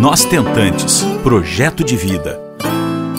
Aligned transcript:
Nós 0.00 0.24
Tentantes 0.24 1.02
Projeto 1.22 1.84
de 1.84 1.96
Vida. 1.96 2.40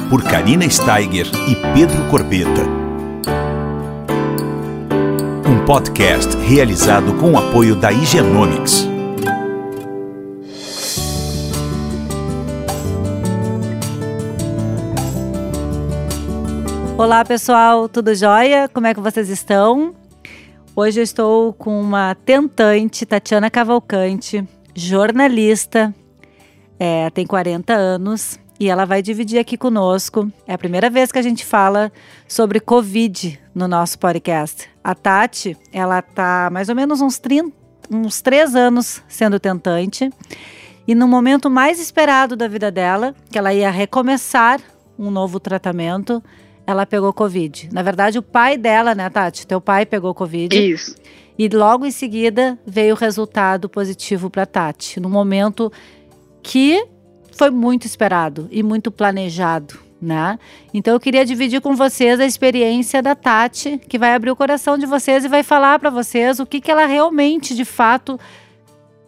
Por 0.09 0.23
Karina 0.23 0.67
Steiger 0.67 1.27
e 1.47 1.55
Pedro 1.73 2.09
Corbeta. 2.09 2.63
Um 5.47 5.63
podcast 5.65 6.35
realizado 6.37 7.13
com 7.13 7.33
o 7.33 7.37
apoio 7.37 7.75
da 7.75 7.91
Higienomics. 7.91 8.87
Olá 16.97 17.23
pessoal, 17.23 17.87
tudo 17.87 18.15
jóia? 18.15 18.67
Como 18.67 18.87
é 18.87 18.95
que 18.95 18.99
vocês 18.99 19.29
estão? 19.29 19.93
Hoje 20.75 21.01
eu 21.01 21.03
estou 21.03 21.53
com 21.53 21.79
uma 21.79 22.15
tentante, 22.15 23.05
Tatiana 23.05 23.51
Cavalcante, 23.51 24.43
jornalista, 24.75 25.93
é, 26.79 27.09
tem 27.09 27.25
40 27.25 27.73
anos 27.73 28.39
e 28.59 28.69
ela 28.69 28.85
vai 28.85 29.01
dividir 29.01 29.39
aqui 29.39 29.57
conosco. 29.57 30.31
É 30.47 30.53
a 30.53 30.57
primeira 30.57 30.89
vez 30.89 31.11
que 31.11 31.19
a 31.19 31.21
gente 31.21 31.45
fala 31.45 31.91
sobre 32.27 32.59
Covid 32.59 33.39
no 33.53 33.67
nosso 33.67 33.97
podcast. 33.99 34.69
A 34.83 34.93
Tati, 34.93 35.57
ela 35.71 36.01
tá 36.01 36.49
mais 36.51 36.69
ou 36.69 36.75
menos 36.75 37.01
uns 37.01 37.19
30, 37.19 37.51
uns 37.91 38.21
3 38.21 38.55
anos 38.55 39.01
sendo 39.07 39.39
tentante. 39.39 40.09
E 40.87 40.93
no 40.93 41.07
momento 41.07 41.49
mais 41.49 41.79
esperado 41.79 42.35
da 42.35 42.47
vida 42.47 42.69
dela, 42.69 43.15
que 43.31 43.37
ela 43.37 43.53
ia 43.53 43.71
recomeçar 43.71 44.59
um 44.97 45.09
novo 45.09 45.39
tratamento, 45.39 46.21
ela 46.67 46.85
pegou 46.85 47.11
Covid. 47.13 47.69
Na 47.71 47.81
verdade, 47.81 48.19
o 48.19 48.23
pai 48.23 48.57
dela, 48.57 48.93
né, 48.93 49.09
Tati? 49.09 49.47
Teu 49.47 49.61
pai 49.61 49.85
pegou 49.85 50.13
Covid. 50.13 50.55
Isso. 50.55 50.95
E 51.37 51.49
logo 51.49 51.85
em 51.85 51.91
seguida 51.91 52.59
veio 52.65 52.93
o 52.93 52.97
resultado 52.97 53.67
positivo 53.67 54.29
para 54.29 54.45
Tati. 54.45 54.99
No 54.99 55.09
momento 55.09 55.71
que 56.43 56.85
foi 57.35 57.49
muito 57.49 57.87
esperado 57.87 58.47
e 58.51 58.61
muito 58.61 58.91
planejado, 58.91 59.79
né? 60.01 60.37
Então 60.73 60.93
eu 60.93 60.99
queria 60.99 61.25
dividir 61.25 61.61
com 61.61 61.75
vocês 61.75 62.19
a 62.19 62.25
experiência 62.25 63.01
da 63.01 63.15
Tati, 63.15 63.79
que 63.89 63.97
vai 63.97 64.13
abrir 64.13 64.29
o 64.29 64.35
coração 64.35 64.77
de 64.77 64.85
vocês 64.85 65.25
e 65.25 65.29
vai 65.29 65.41
falar 65.41 65.79
para 65.79 65.89
vocês 65.89 66.39
o 66.39 66.45
que, 66.45 66.61
que 66.61 66.69
ela 66.69 66.85
realmente, 66.85 67.55
de 67.55 67.65
fato, 67.65 68.19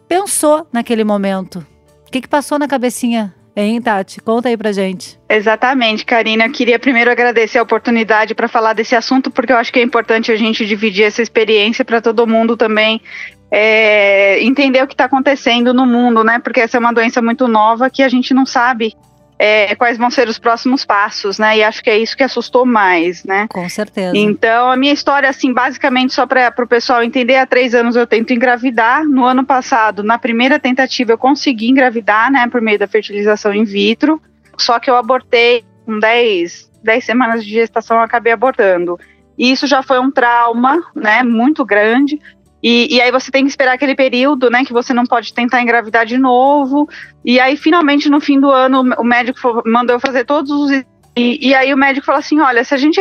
pensou 0.08 0.66
naquele 0.72 1.04
momento. 1.04 1.66
O 2.08 2.12
que, 2.12 2.22
que 2.22 2.28
passou 2.28 2.58
na 2.58 2.68
cabecinha 2.68 3.36
Hein, 3.58 3.82
Tati? 3.82 4.20
Conta 4.20 4.50
aí 4.50 4.58
pra 4.58 4.74
gente. 4.74 5.18
Exatamente, 5.30 6.06
Karina. 6.06 6.46
Eu 6.46 6.52
queria 6.52 6.78
primeiro 6.78 7.10
agradecer 7.10 7.58
a 7.58 7.64
oportunidade 7.64 8.36
para 8.36 8.50
falar 8.50 8.74
desse 8.74 8.98
assunto, 8.98 9.32
porque 9.32 9.54
eu 9.54 9.58
acho 9.58 9.72
que 9.72 9.80
é 9.80 9.82
importante 9.82 10.30
a 10.30 10.36
gente 10.36 10.66
dividir 10.66 11.06
essa 11.06 11.22
experiência 11.22 11.86
para 11.86 12.02
todo 12.02 12.28
mundo 12.28 12.58
também 12.58 13.02
é, 13.52 14.44
entender 14.44 14.84
o 14.84 14.88
que 14.88 14.94
está 14.94 15.06
acontecendo 15.06 15.74
no 15.74 15.86
mundo, 15.86 16.24
né? 16.24 16.40
Porque 16.40 16.62
essa 16.62 16.78
é 16.78 16.80
uma 16.80 16.94
doença 16.94 17.22
muito 17.22 17.48
nova 17.48 17.90
que 17.90 18.04
a 18.04 18.10
gente 18.10 18.34
não 18.34 18.46
sabe 18.46 18.96
é, 19.38 19.76
quais 19.76 19.98
vão 19.98 20.10
ser 20.10 20.28
os 20.28 20.40
próximos 20.40 20.86
passos, 20.86 21.38
né? 21.38 21.58
E 21.58 21.64
acho 21.64 21.84
que 21.84 21.90
é 21.90 21.98
isso 21.98 22.16
que 22.16 22.24
assustou 22.24 22.66
mais, 22.66 23.24
né? 23.24 23.48
Com 23.50 23.68
certeza. 23.68 24.18
Então, 24.18 24.72
a 24.72 24.78
minha 24.78 24.94
história, 24.94 25.30
assim, 25.30 25.54
basicamente, 25.54 26.14
só 26.14 26.26
para 26.26 26.54
o 26.58 26.68
pessoal 26.68 27.04
entender, 27.04 27.36
há 27.36 27.46
três 27.46 27.76
anos 27.76 27.96
eu 27.96 28.08
tento 28.08 28.32
engravidar. 28.32 29.04
No 29.06 29.26
ano 29.26 29.44
passado, 29.46 30.04
na 30.04 30.18
primeira 30.18 30.60
tentativa, 30.60 31.12
eu 31.12 31.18
consegui 31.18 31.70
engravidar, 31.70 32.32
né? 32.32 32.48
Por 32.48 32.62
meio 32.62 32.80
da 32.80 32.88
fertilização 32.88 33.54
in 33.54 33.66
vitro. 33.66 34.22
Só 34.58 34.80
que 34.80 34.90
eu 34.90 34.96
abortei 34.96 35.66
com 35.86 36.00
10, 36.00 36.72
10 36.82 37.04
semanas 37.04 37.44
de 37.44 37.52
gestação, 37.52 37.98
eu 37.98 38.04
acabei 38.04 38.32
abortando. 38.32 38.98
E 39.38 39.52
isso 39.52 39.68
já 39.68 39.84
foi 39.84 40.00
um 40.00 40.10
trauma, 40.10 40.82
né? 40.96 41.24
Muito 41.24 41.66
grande. 41.66 42.22
E, 42.68 42.96
e, 42.96 43.00
aí 43.00 43.12
você 43.12 43.30
tem 43.30 43.44
que 43.44 43.52
esperar 43.52 43.74
aquele 43.74 43.94
período, 43.94 44.50
né, 44.50 44.66
que 44.66 44.74
você 44.74 44.92
não 44.92 45.06
pode 45.06 45.32
tentar 45.32 45.62
engravidar 45.62 46.04
de 46.04 46.18
novo. 46.18 46.90
E 47.24 47.40
aí, 47.40 47.56
finalmente, 47.56 48.10
no 48.10 48.20
fim 48.20 48.40
do 48.40 48.50
ano, 48.50 48.82
o 48.98 49.04
médico 49.04 49.62
mandou 49.68 50.00
fazer 50.00 50.26
todos 50.26 50.50
os. 50.50 50.84
E, 51.16 51.50
e 51.50 51.54
aí 51.54 51.72
o 51.72 51.78
médico 51.78 52.08
falou 52.08 52.18
assim: 52.18 52.40
olha, 52.40 52.64
se 52.64 52.74
a 52.74 52.78
gente 52.78 53.00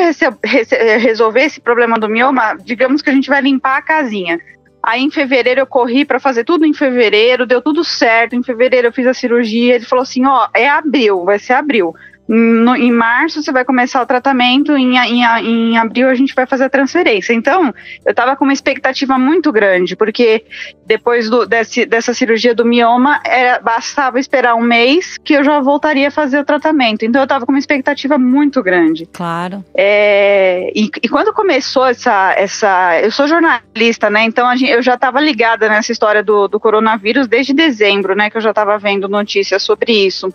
resolver 1.01 1.41
esse 1.41 1.63
problema 1.63 1.99
do 1.99 2.11
mioma, 2.11 2.59
digamos 2.63 3.01
que 3.01 3.09
a 3.09 3.13
gente 3.15 3.31
vai 3.31 3.41
limpar 3.41 3.79
a 3.79 3.83
casinha. 3.83 4.39
Aí 4.83 5.03
em 5.03 5.11
fevereiro 5.11 5.63
eu 5.63 5.67
corri 5.67 6.05
para 6.05 6.21
fazer 6.21 6.45
tudo 6.45 6.67
em 6.67 6.75
fevereiro, 6.75 7.47
deu 7.47 7.63
tudo 7.63 7.83
certo. 7.83 8.37
Em 8.37 8.43
fevereiro 8.43 8.89
eu 8.89 8.93
fiz 8.93 9.07
a 9.07 9.15
cirurgia. 9.15 9.77
Ele 9.77 9.87
falou 9.87 10.03
assim: 10.03 10.27
ó, 10.27 10.47
é 10.53 10.69
abril, 10.69 11.25
vai 11.25 11.39
ser 11.39 11.55
abril. 11.55 11.95
No, 12.27 12.75
em 12.75 12.91
março 12.91 13.43
você 13.43 13.53
vai 13.53 13.65
começar 13.65 14.01
o 14.03 14.07
tratamento, 14.07 14.77
em, 14.77 14.97
em, 14.97 15.23
em 15.23 15.79
abril 15.79 16.09
a 16.09 16.15
gente 16.15 16.35
vai 16.35 16.47
fazer 16.47 16.65
a 16.65 16.71
transferência. 16.71 17.35
Então, 17.35 17.73
eu 18.05 18.11
estava 18.11 18.35
com 18.35 18.45
uma 18.45 18.53
expectativa 18.53 19.19
muito 19.19 19.53
grande, 19.53 19.95
porque 19.95 20.45
depois 20.87 21.29
do, 21.29 21.47
desse, 21.47 21.85
dessa 21.85 22.15
cirurgia 22.15 22.55
do 22.55 22.65
mioma, 22.65 23.21
era, 23.25 23.59
bastava 23.61 24.19
esperar 24.19 24.55
um 24.55 24.63
mês 24.63 25.19
que 25.19 25.35
eu 25.35 25.45
já 25.45 25.61
voltaria 25.61 26.09
a 26.09 26.11
fazer 26.11 26.39
o 26.39 26.45
tratamento. 26.45 27.05
Então, 27.05 27.21
eu 27.21 27.25
estava 27.25 27.45
com 27.45 27.53
uma 27.53 27.59
expectativa 27.59 28.17
muito 28.17 28.63
grande. 28.63 29.07
Claro. 29.13 29.65
É, 29.75 30.73
e, 30.75 30.91
e, 31.03 31.09
quando 31.09 31.33
começou 31.33 31.87
essa, 31.87 32.33
essa. 32.37 33.01
Eu 33.01 33.11
sou 33.11 33.27
jornalista, 33.27 34.09
né? 34.09 34.25
Então, 34.25 34.55
gente, 34.57 34.71
eu 34.71 34.83
já 34.83 34.95
estava 34.95 35.21
ligada 35.21 35.69
nessa 35.69 35.93
história 35.93 36.23
do, 36.23 36.49
do 36.49 36.59
coronavírus 36.59 37.27
desde 37.27 37.53
dezembro, 37.53 38.15
né? 38.15 38.31
Que 38.31 38.39
eu 38.39 38.43
já 38.43 38.51
estava 38.51 38.79
vendo 38.79 39.09
notícias 39.09 39.63
sobre 39.63 39.93
isso. 39.93 40.33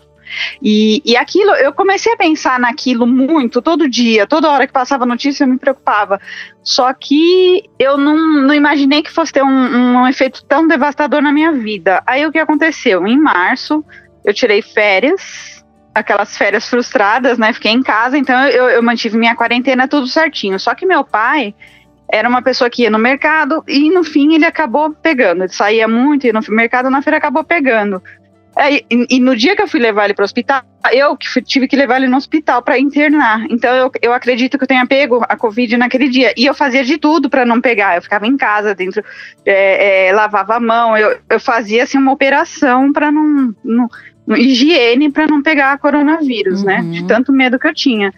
E, 0.62 1.02
e 1.06 1.16
aquilo, 1.18 1.52
eu 1.56 1.74
comecei 1.74 2.14
a 2.14 2.18
pensar 2.18 2.60
naquilo 2.60 3.08
muito, 3.08 3.62
todo 3.62 3.90
dia, 3.90 4.28
toda 4.28 4.50
hora 4.50 4.68
que 4.68 4.74
passava 4.74 5.06
notícia 5.06 5.44
eu 5.44 5.48
me 5.48 5.58
preocupava. 5.58 6.20
Só 6.64 6.94
que 6.94 7.64
eu 7.80 7.98
não, 7.98 8.16
não 8.44 8.54
imaginei 8.54 9.02
que 9.02 9.12
fosse 9.12 9.34
ter 9.34 9.44
um, 9.44 9.48
um 9.48 10.08
efeito 10.08 10.44
tão 10.46 10.68
devastador 10.68 11.22
na 11.22 11.32
minha 11.32 11.52
vida. 11.52 12.04
Aí 12.06 12.26
o 12.26 12.32
que 12.32 12.40
aconteceu? 12.40 13.08
Em 13.08 13.18
março, 13.18 13.84
eu 14.24 14.34
tirei 14.34 14.62
férias, 14.62 15.64
aquelas 15.94 16.38
férias 16.38 16.70
frustradas, 16.70 17.38
né? 17.38 17.54
Fiquei 17.54 17.72
em 17.72 17.82
casa, 17.82 18.18
então 18.18 18.48
eu, 18.48 18.70
eu 18.70 18.84
mantive 18.84 19.18
minha 19.18 19.36
quarentena 19.36 19.88
tudo 19.88 20.08
certinho. 20.08 20.60
Só 20.60 20.76
que 20.76 20.86
meu 20.86 21.04
pai 21.04 21.54
era 22.12 22.28
uma 22.28 22.42
pessoa 22.42 22.70
que 22.70 22.84
ia 22.84 22.90
no 22.90 22.98
mercado 22.98 23.64
e 23.68 23.90
no 23.92 24.04
fim 24.04 24.34
ele 24.34 24.46
acabou 24.46 24.92
pegando. 24.92 25.44
Ele 25.44 25.54
saía 25.54 25.88
muito, 25.88 26.26
ia 26.26 26.34
no 26.34 26.42
mercado, 26.50 26.90
na 26.90 27.02
feira 27.02 27.18
acabou 27.18 27.44
pegando. 27.44 28.02
É, 28.58 28.76
e, 28.76 28.84
e, 29.10 29.20
no 29.20 29.36
dia 29.36 29.56
que 29.56 29.62
eu 29.62 29.68
fui 29.68 29.80
levar 29.80 30.06
ele 30.06 30.14
para 30.14 30.24
o 30.24 30.26
hospital, 30.26 30.62
eu 30.92 31.16
que 31.16 31.30
fui, 31.30 31.42
tive 31.42 31.68
que 31.68 31.76
levar 31.76 31.98
ele 31.98 32.08
no 32.08 32.18
hospital 32.18 32.62
para 32.62 32.80
internar. 32.80 33.46
Então 33.50 33.74
eu, 33.76 33.92
eu 34.02 34.14
acredito 34.14 34.58
que 34.58 34.64
eu 34.64 34.68
tenha 34.68 34.86
pego 34.86 35.24
a 35.28 35.38
Covid 35.38 35.78
naquele 35.78 36.10
dia. 36.10 36.34
E 36.36 36.46
eu 36.46 36.54
fazia 36.54 36.84
de 36.84 36.98
tudo 36.98 37.30
para 37.30 37.46
não 37.46 37.62
pegar. 37.62 37.96
Eu 37.96 38.02
ficava 38.02 38.28
em 38.28 38.36
casa, 38.36 38.74
dentro, 38.74 39.04
é, 39.46 40.08
é, 40.08 40.14
lavava 40.14 40.56
a 40.56 40.60
mão, 40.60 40.98
eu, 40.98 41.18
eu 41.30 41.40
fazia 41.40 41.84
assim 41.84 41.98
uma 41.98 42.12
operação 42.12 42.92
para 42.92 43.12
não, 43.12 43.56
não, 43.64 43.90
higiene 44.36 45.12
para 45.12 45.28
não 45.28 45.42
pegar 45.42 45.78
coronavírus, 45.78 46.60
uhum. 46.62 46.66
né? 46.66 46.82
De 46.82 47.06
tanto 47.08 47.32
medo 47.32 47.60
que 47.60 47.68
eu 47.68 47.74
tinha. 47.74 48.14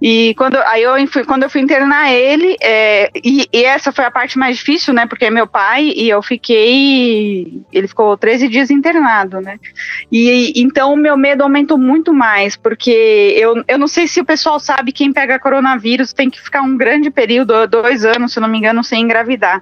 E 0.00 0.32
quando, 0.34 0.56
aí 0.58 0.82
eu 0.82 0.94
fui, 1.08 1.24
quando 1.24 1.42
eu 1.42 1.50
fui 1.50 1.60
internar 1.60 2.12
ele, 2.12 2.56
é, 2.62 3.10
e, 3.16 3.48
e, 3.52 3.64
essa 3.64 3.90
foi 3.90 4.04
a 4.04 4.10
parte 4.10 4.38
mais 4.38 4.58
difícil, 4.58 4.94
né? 4.94 5.06
Porque 5.06 5.24
é 5.24 5.30
meu 5.30 5.46
pai 5.46 5.92
e 5.94 6.08
eu 6.08 6.22
fiquei. 6.22 7.62
Ele 7.72 7.88
ficou 7.88 8.16
13 8.16 8.48
dias 8.48 8.70
internado, 8.70 9.40
né? 9.40 9.58
E 10.10 10.52
então 10.56 10.92
o 10.92 10.96
meu 10.96 11.16
medo 11.16 11.42
aumentou 11.42 11.76
muito 11.76 12.14
mais, 12.14 12.56
porque 12.56 13.34
eu, 13.36 13.64
eu 13.66 13.76
não 13.78 13.88
sei 13.88 14.06
se 14.06 14.20
o 14.20 14.24
pessoal 14.24 14.60
sabe 14.60 14.92
quem 14.92 15.12
pega 15.12 15.38
coronavírus 15.38 16.12
tem 16.12 16.30
que 16.30 16.40
ficar 16.40 16.62
um 16.62 16.76
grande 16.76 17.10
período, 17.10 17.66
dois 17.66 18.04
anos, 18.04 18.32
se 18.32 18.40
não 18.40 18.48
me 18.48 18.58
engano, 18.58 18.84
sem 18.84 19.02
engravidar. 19.02 19.60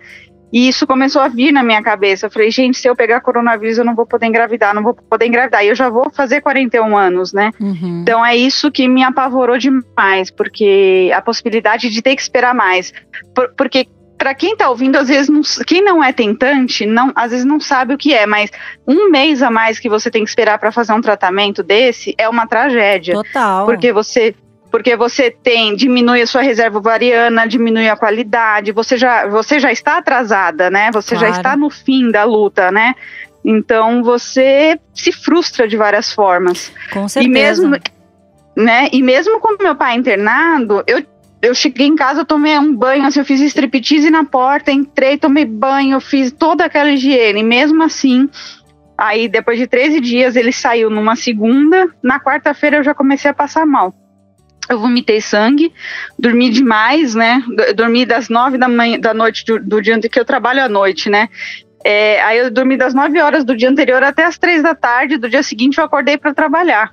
E 0.52 0.68
isso 0.68 0.86
começou 0.86 1.20
a 1.20 1.28
vir 1.28 1.52
na 1.52 1.62
minha 1.62 1.82
cabeça. 1.82 2.26
Eu 2.26 2.30
falei, 2.30 2.50
gente, 2.50 2.78
se 2.78 2.88
eu 2.88 2.94
pegar 2.94 3.20
coronavírus, 3.20 3.78
eu 3.78 3.84
não 3.84 3.94
vou 3.94 4.06
poder 4.06 4.26
engravidar, 4.26 4.74
não 4.74 4.82
vou 4.82 4.94
poder 4.94 5.26
engravidar. 5.26 5.64
E 5.64 5.68
eu 5.68 5.74
já 5.74 5.88
vou 5.88 6.10
fazer 6.10 6.40
41 6.40 6.96
anos, 6.96 7.32
né? 7.32 7.50
Uhum. 7.60 8.00
Então 8.02 8.24
é 8.24 8.36
isso 8.36 8.70
que 8.70 8.86
me 8.88 9.02
apavorou 9.02 9.58
demais, 9.58 10.30
porque 10.30 11.10
a 11.14 11.20
possibilidade 11.20 11.90
de 11.90 12.00
ter 12.00 12.14
que 12.14 12.22
esperar 12.22 12.54
mais. 12.54 12.92
Por, 13.34 13.52
porque 13.56 13.88
para 14.16 14.34
quem 14.34 14.52
está 14.52 14.70
ouvindo, 14.70 14.96
às 14.96 15.08
vezes, 15.08 15.28
não, 15.28 15.42
quem 15.66 15.82
não 15.82 16.02
é 16.02 16.12
tentante, 16.12 16.86
não, 16.86 17.12
às 17.14 17.30
vezes 17.30 17.44
não 17.44 17.60
sabe 17.60 17.94
o 17.94 17.98
que 17.98 18.14
é, 18.14 18.26
mas 18.26 18.50
um 18.86 19.10
mês 19.10 19.42
a 19.42 19.50
mais 19.50 19.78
que 19.78 19.88
você 19.88 20.10
tem 20.10 20.24
que 20.24 20.30
esperar 20.30 20.58
para 20.58 20.72
fazer 20.72 20.92
um 20.92 21.00
tratamento 21.00 21.62
desse 21.62 22.14
é 22.16 22.28
uma 22.28 22.46
tragédia. 22.46 23.14
Total. 23.14 23.66
Porque 23.66 23.92
você 23.92 24.34
porque 24.76 24.94
você 24.94 25.30
tem 25.30 25.74
diminui 25.74 26.20
a 26.20 26.26
sua 26.26 26.42
reserva 26.42 26.76
ovariana, 26.76 27.48
diminui 27.48 27.88
a 27.88 27.96
qualidade, 27.96 28.72
você 28.72 28.98
já 28.98 29.26
você 29.26 29.58
já 29.58 29.72
está 29.72 29.96
atrasada, 29.96 30.68
né? 30.68 30.90
Você 30.92 31.16
claro. 31.16 31.32
já 31.32 31.36
está 31.38 31.56
no 31.56 31.70
fim 31.70 32.10
da 32.10 32.24
luta, 32.24 32.70
né? 32.70 32.94
Então 33.42 34.02
você 34.02 34.78
se 34.92 35.12
frustra 35.12 35.66
de 35.66 35.78
várias 35.78 36.12
formas. 36.12 36.70
Com 36.92 37.08
certeza. 37.08 37.26
E 37.26 37.32
mesmo, 37.32 37.74
né? 38.54 38.90
E 38.92 39.02
mesmo 39.02 39.40
com 39.40 39.56
meu 39.58 39.74
pai 39.74 39.96
internado, 39.96 40.84
eu 40.86 41.02
eu 41.40 41.54
cheguei 41.54 41.86
em 41.86 41.96
casa, 41.96 42.20
eu 42.20 42.26
tomei 42.26 42.58
um 42.58 42.74
banho, 42.74 43.06
assim, 43.06 43.20
eu 43.20 43.24
fiz 43.24 43.40
striptease 43.40 44.10
na 44.10 44.24
porta, 44.24 44.70
entrei, 44.70 45.16
tomei 45.16 45.46
banho, 45.46 45.98
fiz 46.00 46.30
toda 46.32 46.66
aquela 46.66 46.90
higiene. 46.90 47.42
Mesmo 47.42 47.82
assim, 47.82 48.28
aí 48.98 49.26
depois 49.26 49.58
de 49.58 49.66
13 49.66 50.00
dias 50.00 50.36
ele 50.36 50.52
saiu 50.52 50.90
numa 50.90 51.16
segunda, 51.16 51.88
na 52.02 52.20
quarta-feira 52.20 52.76
eu 52.76 52.84
já 52.84 52.94
comecei 52.94 53.30
a 53.30 53.34
passar 53.34 53.64
mal 53.64 53.94
eu 54.68 54.78
vomitei 54.78 55.20
sangue, 55.20 55.72
dormi 56.18 56.50
demais, 56.50 57.14
né? 57.14 57.42
Dormi 57.74 58.04
das 58.04 58.28
nove 58.28 58.58
da 58.58 58.68
manhã 58.68 58.98
da 58.98 59.14
noite 59.14 59.44
do, 59.44 59.80
dia 59.80 59.98
que 60.00 60.18
eu 60.18 60.24
trabalho 60.24 60.62
à 60.62 60.68
noite, 60.68 61.08
né? 61.08 61.28
É, 61.84 62.20
aí 62.22 62.38
eu 62.38 62.50
dormi 62.50 62.76
das 62.76 62.92
9 62.92 63.20
horas 63.20 63.44
do 63.44 63.56
dia 63.56 63.70
anterior 63.70 64.02
até 64.02 64.24
as 64.24 64.36
3 64.36 64.60
da 64.60 64.74
tarde. 64.74 65.18
Do 65.18 65.30
dia 65.30 65.42
seguinte 65.42 65.78
eu 65.78 65.84
acordei 65.84 66.18
para 66.18 66.34
trabalhar. 66.34 66.92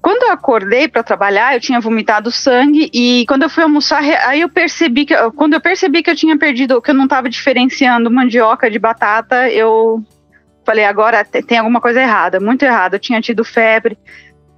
Quando 0.00 0.22
eu 0.22 0.32
acordei 0.32 0.88
para 0.88 1.02
trabalhar, 1.02 1.52
eu 1.52 1.60
tinha 1.60 1.80
vomitado 1.80 2.30
sangue 2.30 2.88
e 2.94 3.26
quando 3.28 3.42
eu 3.42 3.50
fui 3.50 3.62
almoçar, 3.62 4.00
aí 4.26 4.40
eu 4.40 4.48
percebi 4.48 5.04
que 5.04 5.14
quando 5.32 5.54
eu 5.54 5.60
percebi 5.60 6.02
que 6.02 6.08
eu 6.08 6.16
tinha 6.16 6.38
perdido, 6.38 6.80
que 6.80 6.92
eu 6.92 6.94
não 6.94 7.04
estava 7.04 7.28
diferenciando 7.28 8.10
mandioca 8.10 8.70
de 8.70 8.78
batata, 8.78 9.50
eu 9.50 10.02
falei 10.64 10.84
agora 10.84 11.24
tem 11.24 11.58
alguma 11.58 11.80
coisa 11.80 12.00
errada, 12.00 12.40
muito 12.40 12.64
errada. 12.64 12.96
Eu 12.96 13.00
tinha 13.00 13.20
tido 13.20 13.44
febre. 13.44 13.98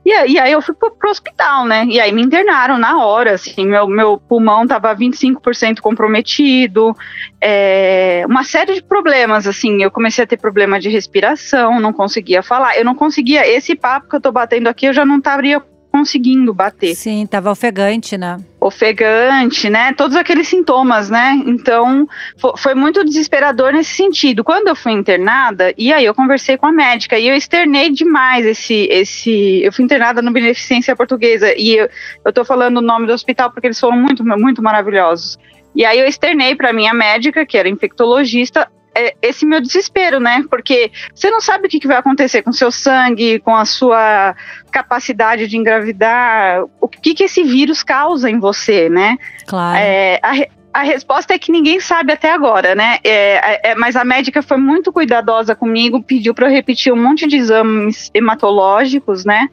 E, 0.08 0.32
e 0.32 0.38
aí 0.38 0.52
eu 0.52 0.62
fui 0.62 0.74
pro, 0.74 0.90
pro, 0.90 1.10
hospital, 1.10 1.66
né? 1.66 1.84
E 1.84 2.00
aí 2.00 2.10
me 2.12 2.22
internaram 2.22 2.78
na 2.78 3.04
hora, 3.04 3.32
assim, 3.32 3.66
meu, 3.66 3.86
meu 3.86 4.18
pulmão 4.18 4.66
tava 4.66 4.96
25% 4.96 5.80
comprometido, 5.80 6.96
é, 7.38 8.24
uma 8.26 8.42
série 8.42 8.76
de 8.76 8.82
problemas, 8.82 9.46
assim, 9.46 9.82
eu 9.82 9.90
comecei 9.90 10.24
a 10.24 10.26
ter 10.26 10.38
problema 10.38 10.80
de 10.80 10.88
respiração, 10.88 11.78
não 11.78 11.92
conseguia 11.92 12.42
falar, 12.42 12.78
eu 12.78 12.86
não 12.86 12.94
conseguia, 12.94 13.46
esse 13.46 13.74
papo 13.74 14.08
que 14.08 14.16
eu 14.16 14.20
tô 14.20 14.32
batendo 14.32 14.68
aqui, 14.68 14.86
eu 14.86 14.94
já 14.94 15.04
não 15.04 15.18
estaria 15.18 15.62
conseguindo 15.90 16.52
bater. 16.54 16.94
Sim, 16.94 17.26
tava 17.26 17.50
ofegante, 17.50 18.16
né? 18.16 18.38
Ofegante, 18.60 19.68
né? 19.70 19.92
Todos 19.92 20.16
aqueles 20.16 20.48
sintomas, 20.48 21.10
né? 21.10 21.40
Então, 21.46 22.08
foi 22.56 22.74
muito 22.74 23.04
desesperador 23.04 23.72
nesse 23.72 23.94
sentido. 23.94 24.44
Quando 24.44 24.68
eu 24.68 24.76
fui 24.76 24.92
internada, 24.92 25.72
e 25.76 25.92
aí 25.92 26.04
eu 26.04 26.14
conversei 26.14 26.56
com 26.56 26.66
a 26.66 26.72
médica, 26.72 27.18
e 27.18 27.28
eu 27.28 27.34
externei 27.34 27.90
demais 27.90 28.44
esse. 28.44 28.88
esse 28.90 29.62
eu 29.62 29.72
fui 29.72 29.84
internada 29.84 30.22
no 30.22 30.32
Beneficência 30.32 30.94
Portuguesa, 30.94 31.54
e 31.56 31.76
eu, 31.76 31.88
eu 32.24 32.32
tô 32.32 32.44
falando 32.44 32.78
o 32.78 32.82
nome 32.82 33.06
do 33.06 33.12
hospital 33.12 33.50
porque 33.50 33.66
eles 33.66 33.80
foram 33.80 33.96
muito, 33.96 34.24
muito 34.24 34.62
maravilhosos. 34.62 35.38
E 35.74 35.84
aí 35.84 35.98
eu 35.98 36.06
externei 36.06 36.54
para 36.54 36.72
minha 36.72 36.92
médica, 36.92 37.46
que 37.46 37.56
era 37.56 37.68
infectologista, 37.68 38.68
esse 39.22 39.46
meu 39.46 39.60
desespero, 39.60 40.18
né? 40.18 40.44
Porque 40.50 40.90
você 41.14 41.30
não 41.30 41.40
sabe 41.40 41.66
o 41.66 41.70
que, 41.70 41.86
vai 41.86 41.96
acontecer 41.96 42.42
com 42.42 42.52
seu 42.52 42.70
sangue, 42.70 43.38
com 43.40 43.54
a 43.54 43.64
sua 43.64 44.34
capacidade 44.70 45.46
de 45.46 45.56
engravidar, 45.56 46.64
o 46.80 46.88
que, 46.88 47.14
que 47.14 47.24
esse 47.24 47.42
vírus 47.42 47.82
causa 47.82 48.28
em 48.28 48.38
você, 48.38 48.88
né? 48.88 49.16
Claro. 49.46 49.78
É, 49.78 50.20
a, 50.22 50.32
a 50.72 50.82
resposta 50.82 51.34
é 51.34 51.38
que 51.38 51.50
ninguém 51.50 51.80
sabe 51.80 52.12
até 52.12 52.30
agora, 52.30 52.74
né? 52.74 52.98
É, 53.02 53.70
é, 53.70 53.74
mas 53.74 53.96
a 53.96 54.04
médica 54.04 54.42
foi 54.42 54.56
muito 54.56 54.92
cuidadosa 54.92 55.54
comigo, 55.54 56.02
pediu 56.02 56.34
para 56.34 56.46
eu 56.46 56.52
repetir 56.52 56.92
um 56.92 57.02
monte 57.02 57.26
de 57.26 57.36
exames 57.36 58.10
hematológicos, 58.14 59.24
né? 59.24 59.48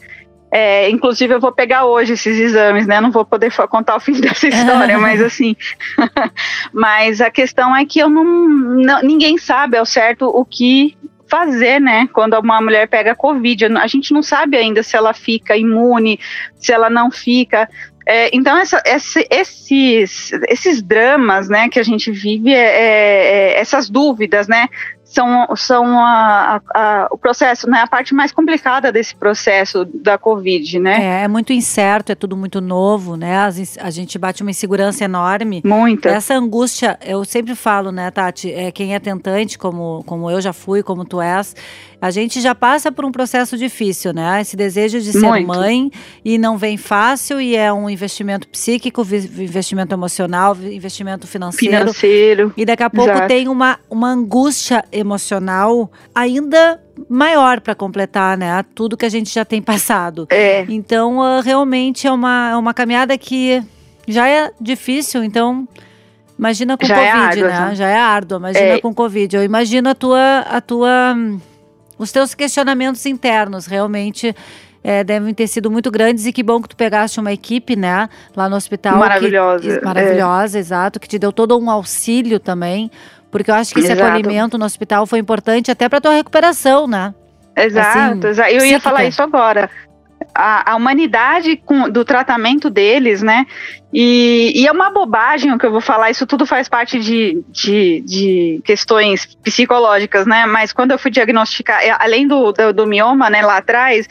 É, 0.57 0.89
inclusive, 0.89 1.33
eu 1.33 1.39
vou 1.41 1.51
pegar 1.51 1.83
hoje 1.83 2.13
esses 2.13 2.39
exames, 2.39 2.87
né? 2.87 3.01
Não 3.01 3.11
vou 3.11 3.25
poder 3.25 3.51
contar 3.67 3.97
o 3.97 3.99
fim 3.99 4.13
dessa 4.21 4.47
história, 4.47 4.97
mas 4.97 5.19
assim. 5.21 5.53
mas 6.71 7.19
a 7.19 7.29
questão 7.29 7.75
é 7.75 7.85
que 7.85 7.99
eu 7.99 8.07
não, 8.07 8.23
não, 8.23 9.01
Ninguém 9.03 9.37
sabe 9.37 9.77
ao 9.77 9.85
certo 9.85 10.25
o 10.27 10.45
que 10.45 10.97
fazer, 11.27 11.81
né? 11.81 12.07
Quando 12.13 12.39
uma 12.39 12.61
mulher 12.61 12.87
pega 12.87 13.13
Covid. 13.13 13.65
A 13.65 13.87
gente 13.87 14.13
não 14.13 14.23
sabe 14.23 14.55
ainda 14.55 14.81
se 14.81 14.95
ela 14.95 15.13
fica 15.13 15.57
imune, 15.57 16.21
se 16.55 16.71
ela 16.71 16.89
não 16.89 17.11
fica. 17.11 17.67
É, 18.05 18.29
então, 18.33 18.55
essa, 18.57 18.81
esse, 18.85 19.27
esses, 19.29 20.31
esses 20.47 20.81
dramas 20.81 21.49
né, 21.49 21.67
que 21.67 21.79
a 21.79 21.83
gente 21.83 22.11
vive, 22.11 22.53
é, 22.53 22.59
é, 22.59 23.53
é 23.55 23.59
essas 23.59 23.89
dúvidas, 23.89 24.47
né? 24.47 24.69
São, 25.15 25.55
são 25.55 25.99
a, 25.99 26.61
a, 26.73 27.03
a, 27.03 27.07
o 27.09 27.17
processo, 27.17 27.69
né? 27.69 27.79
A 27.79 27.87
parte 27.87 28.13
mais 28.13 28.31
complicada 28.33 28.91
desse 28.91 29.15
processo 29.15 29.85
da 29.85 30.17
Covid, 30.17 30.77
né? 30.79 31.21
É, 31.21 31.23
é 31.23 31.27
muito 31.27 31.53
incerto, 31.53 32.11
é 32.11 32.15
tudo 32.15 32.35
muito 32.35 32.59
novo, 32.59 33.15
né? 33.15 33.37
As, 33.37 33.77
a 33.77 33.89
gente 33.89 34.19
bate 34.19 34.41
uma 34.41 34.51
insegurança 34.51 35.05
enorme. 35.05 35.61
Muita. 35.65 36.09
Essa 36.09 36.35
angústia, 36.35 36.99
eu 37.03 37.23
sempre 37.23 37.55
falo, 37.55 37.91
né, 37.91 38.11
Tati? 38.11 38.51
É, 38.51 38.71
quem 38.71 38.93
é 38.93 38.99
tentante, 38.99 39.57
como, 39.57 40.03
como 40.05 40.29
eu 40.29 40.41
já 40.41 40.51
fui, 40.51 40.83
como 40.83 41.05
tu 41.05 41.21
és, 41.21 41.55
a 42.01 42.11
gente 42.11 42.41
já 42.41 42.53
passa 42.53 42.91
por 42.91 43.05
um 43.05 43.11
processo 43.11 43.57
difícil, 43.57 44.13
né? 44.13 44.41
Esse 44.41 44.55
desejo 44.55 44.99
de 44.99 45.11
ser 45.11 45.27
Muito. 45.27 45.47
mãe 45.47 45.91
e 46.23 46.37
não 46.37 46.57
vem 46.57 46.77
fácil 46.77 47.39
e 47.39 47.55
é 47.55 47.71
um 47.71 47.89
investimento 47.89 48.47
psíquico, 48.47 49.01
investimento 49.01 49.93
emocional, 49.93 50.55
investimento 50.55 51.27
financeiro. 51.27 51.77
Financeiro. 51.77 52.53
E 52.57 52.65
daqui 52.65 52.83
a 52.83 52.89
pouco 52.89 53.27
tem 53.27 53.47
uma, 53.47 53.79
uma 53.89 54.09
angústia 54.09 54.83
emocional 54.91 55.91
ainda 56.13 56.81
maior 57.09 57.59
para 57.59 57.75
completar, 57.75 58.37
né? 58.37 58.63
Tudo 58.73 58.97
que 58.97 59.05
a 59.05 59.09
gente 59.09 59.33
já 59.33 59.43
tem 59.43 59.61
passado. 59.61 60.27
É. 60.29 60.65
Então, 60.69 61.19
uh, 61.19 61.41
realmente 61.41 62.07
é 62.07 62.11
uma, 62.11 62.51
é 62.51 62.55
uma 62.55 62.73
caminhada 62.73 63.17
que 63.17 63.63
já 64.07 64.27
é 64.29 64.51
difícil, 64.59 65.23
então 65.23 65.67
imagina 66.37 66.77
com 66.77 66.85
já 66.85 66.95
é 66.95 67.11
Covid, 67.11 67.17
é 67.17 67.21
árdua, 67.21 67.47
né? 67.47 67.75
Já 67.75 67.87
é 67.87 67.97
árdua, 67.97 68.37
imagina 68.37 68.65
é. 68.65 68.79
com 68.79 68.93
Covid. 68.93 69.35
Eu 69.35 69.43
imagino 69.43 69.89
a 69.89 69.95
tua 69.95 70.39
a 70.39 70.61
tua 70.61 71.15
os 71.97 72.11
teus 72.11 72.33
questionamentos 72.33 73.05
internos 73.05 73.65
realmente 73.65 74.35
é, 74.83 75.03
devem 75.03 75.33
ter 75.33 75.47
sido 75.47 75.71
muito 75.71 75.89
grandes 75.89 76.25
e 76.25 76.31
que 76.31 76.43
bom 76.43 76.61
que 76.61 76.69
tu 76.69 76.75
pegaste 76.75 77.19
uma 77.19 77.33
equipe, 77.33 77.75
né, 77.75 78.07
lá 78.35 78.47
no 78.47 78.55
hospital. 78.55 78.97
Maravilhosa. 78.97 79.79
Que, 79.79 79.85
maravilhosa, 79.85 80.57
é. 80.57 80.59
exato, 80.59 80.99
que 80.99 81.07
te 81.07 81.17
deu 81.17 81.33
todo 81.33 81.57
um 81.57 81.69
auxílio 81.69 82.39
também, 82.39 82.91
porque 83.31 83.49
eu 83.49 83.55
acho 83.55 83.73
que 83.73 83.79
esse 83.79 83.91
exato. 83.91 84.09
acolhimento 84.09 84.57
no 84.57 84.65
hospital 84.65 85.05
foi 85.07 85.19
importante 85.19 85.71
até 85.71 85.89
para 85.89 85.99
tua 85.99 86.13
recuperação, 86.13 86.87
né? 86.87 87.13
Exato, 87.57 88.27
assim, 88.27 88.27
exato. 88.27 88.49
Eu 88.49 88.65
ia 88.65 88.79
falar 88.79 89.05
isso 89.05 89.23
agora 89.23 89.69
a, 90.35 90.73
a 90.73 90.75
humanidade 90.75 91.55
com, 91.55 91.89
do 91.89 92.03
tratamento 92.03 92.69
deles, 92.69 93.21
né? 93.23 93.47
E, 93.93 94.51
e, 94.53 94.67
é 94.67 94.71
uma 94.71 94.91
bobagem 94.91 95.53
o 95.53 95.57
que 95.57 95.65
eu 95.65 95.71
vou 95.71 95.79
falar, 95.79 96.11
isso 96.11 96.27
tudo 96.27 96.45
faz 96.45 96.67
parte 96.67 96.99
de, 96.99 97.41
de, 97.49 98.01
de, 98.01 98.61
questões 98.65 99.25
psicológicas, 99.41 100.27
né? 100.27 100.45
Mas 100.45 100.73
quando 100.73 100.91
eu 100.91 100.99
fui 100.99 101.09
diagnosticar, 101.09 101.81
é, 101.81 101.95
além 101.97 102.27
do, 102.27 102.51
do, 102.51 102.73
do 102.73 102.85
mioma, 102.85 103.29
né, 103.29 103.41
lá 103.41 103.57
atrás, 103.57 104.07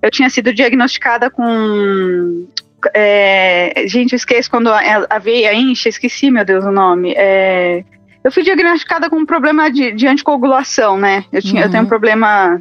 eu 0.00 0.10
tinha 0.10 0.30
sido 0.30 0.54
diagnosticada 0.54 1.30
com. 1.30 2.48
É, 2.94 3.84
gente, 3.86 4.12
eu 4.12 4.16
esqueço 4.16 4.50
quando 4.50 4.68
a, 4.68 4.80
a 5.08 5.18
veia 5.18 5.54
incha, 5.54 5.88
esqueci, 5.88 6.30
meu 6.30 6.44
Deus, 6.44 6.64
o 6.64 6.72
nome. 6.72 7.12
É, 7.16 7.84
eu 8.24 8.32
fui 8.32 8.42
diagnosticada 8.42 9.10
com 9.10 9.16
um 9.16 9.26
problema 9.26 9.70
de, 9.70 9.92
de 9.92 10.06
anticoagulação, 10.06 10.96
né? 10.96 11.24
Eu, 11.32 11.42
tinha, 11.42 11.62
uhum. 11.62 11.66
eu 11.66 11.70
tenho 11.70 11.82
um 11.82 11.84
uhum. 11.84 11.88
problema 11.88 12.60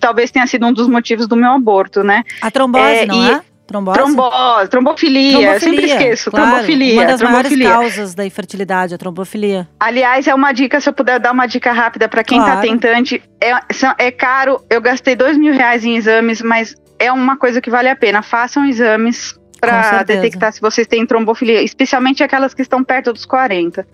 talvez 0.00 0.30
tenha 0.30 0.46
sido 0.46 0.66
um 0.66 0.72
dos 0.72 0.88
motivos 0.88 1.26
do 1.26 1.36
meu 1.36 1.52
aborto, 1.52 2.02
né? 2.02 2.22
A 2.40 2.50
trombose, 2.50 2.84
é, 2.84 3.06
não 3.06 3.24
é? 3.24 3.42
Trombose? 3.66 3.98
Trombose, 3.98 4.70
trombofilia, 4.70 5.32
trombofilia 5.32 5.60
sempre 5.60 5.84
esqueço, 5.86 6.30
claro, 6.30 6.50
trombofilia. 6.50 6.94
Uma 6.94 7.04
das 7.06 7.20
trombofilia. 7.20 7.68
maiores 7.68 7.94
causas 7.96 8.14
da 8.14 8.24
infertilidade, 8.24 8.94
a 8.94 8.98
trombofilia. 8.98 9.68
Aliás, 9.80 10.28
é 10.28 10.34
uma 10.34 10.52
dica, 10.52 10.80
se 10.80 10.88
eu 10.88 10.92
puder 10.92 11.18
dar 11.18 11.32
uma 11.32 11.46
dica 11.46 11.72
rápida 11.72 12.08
para 12.08 12.22
quem 12.22 12.38
tá 12.38 12.44
claro. 12.44 12.60
tá 12.60 12.66
tentante, 12.66 13.22
é, 13.40 14.06
é 14.06 14.10
caro, 14.12 14.64
eu 14.70 14.80
gastei 14.80 15.16
dois 15.16 15.36
mil 15.36 15.52
reais 15.52 15.84
em 15.84 15.96
exames, 15.96 16.40
mas 16.42 16.76
é 16.98 17.10
uma 17.10 17.36
coisa 17.36 17.60
que 17.60 17.68
vale 17.68 17.88
a 17.88 17.96
pena, 17.96 18.22
façam 18.22 18.64
exames 18.64 19.34
para 19.60 20.02
detectar 20.04 20.52
se 20.52 20.60
vocês 20.60 20.86
têm 20.86 21.04
trombofilia, 21.04 21.60
especialmente 21.62 22.22
aquelas 22.22 22.54
que 22.54 22.62
estão 22.62 22.84
perto 22.84 23.12
dos 23.12 23.26
40. 23.26 23.86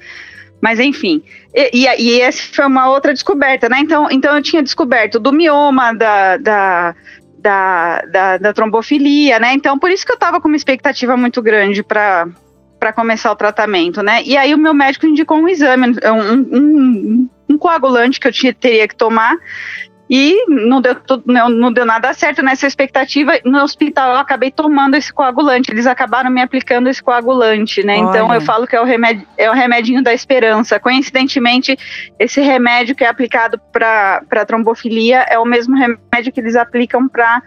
Mas 0.62 0.78
enfim, 0.78 1.24
e, 1.52 1.84
e, 1.84 2.02
e 2.02 2.20
essa 2.20 2.40
foi 2.52 2.64
uma 2.66 2.88
outra 2.88 3.12
descoberta, 3.12 3.68
né? 3.68 3.80
Então, 3.80 4.08
então 4.08 4.36
eu 4.36 4.42
tinha 4.42 4.62
descoberto 4.62 5.18
do 5.18 5.32
mioma, 5.32 5.92
da, 5.92 6.36
da, 6.36 6.94
da, 7.36 8.02
da, 8.02 8.38
da 8.38 8.52
trombofilia, 8.52 9.40
né? 9.40 9.52
Então, 9.54 9.76
por 9.76 9.90
isso 9.90 10.06
que 10.06 10.12
eu 10.12 10.16
estava 10.16 10.40
com 10.40 10.46
uma 10.46 10.56
expectativa 10.56 11.16
muito 11.16 11.42
grande 11.42 11.82
para 11.82 12.28
para 12.78 12.92
começar 12.92 13.30
o 13.30 13.36
tratamento, 13.36 14.02
né? 14.02 14.24
E 14.24 14.36
aí 14.36 14.52
o 14.52 14.58
meu 14.58 14.74
médico 14.74 15.06
indicou 15.06 15.38
um 15.38 15.48
exame, 15.48 15.94
um, 16.04 16.58
um, 16.58 17.30
um 17.50 17.56
coagulante 17.56 18.18
que 18.18 18.26
eu 18.26 18.32
tinha, 18.32 18.52
teria 18.52 18.88
que 18.88 18.96
tomar 18.96 19.36
e 20.14 20.44
não 20.46 20.82
deu, 20.82 20.94
não, 21.24 21.48
não 21.48 21.72
deu 21.72 21.86
nada 21.86 22.12
certo 22.12 22.42
nessa 22.42 22.66
expectativa. 22.66 23.32
No 23.46 23.62
hospital 23.62 24.12
eu 24.12 24.18
acabei 24.18 24.50
tomando 24.50 24.94
esse 24.94 25.10
coagulante. 25.10 25.72
Eles 25.72 25.86
acabaram 25.86 26.28
me 26.28 26.42
aplicando 26.42 26.86
esse 26.90 27.02
coagulante, 27.02 27.82
né? 27.82 27.96
Olha. 27.96 28.10
Então 28.10 28.34
eu 28.34 28.42
falo 28.42 28.66
que 28.66 28.76
é 28.76 28.80
o, 28.82 28.84
remédio, 28.84 29.26
é 29.38 29.48
o 29.48 29.54
remedinho 29.54 30.02
da 30.02 30.12
esperança. 30.12 30.78
Coincidentemente, 30.78 31.78
esse 32.18 32.42
remédio 32.42 32.94
que 32.94 33.04
é 33.04 33.08
aplicado 33.08 33.58
para 33.72 34.44
trombofilia 34.46 35.24
é 35.30 35.38
o 35.38 35.46
mesmo 35.46 35.74
remédio 35.74 36.30
que 36.30 36.40
eles 36.40 36.56
aplicam 36.56 37.08
para 37.08 37.42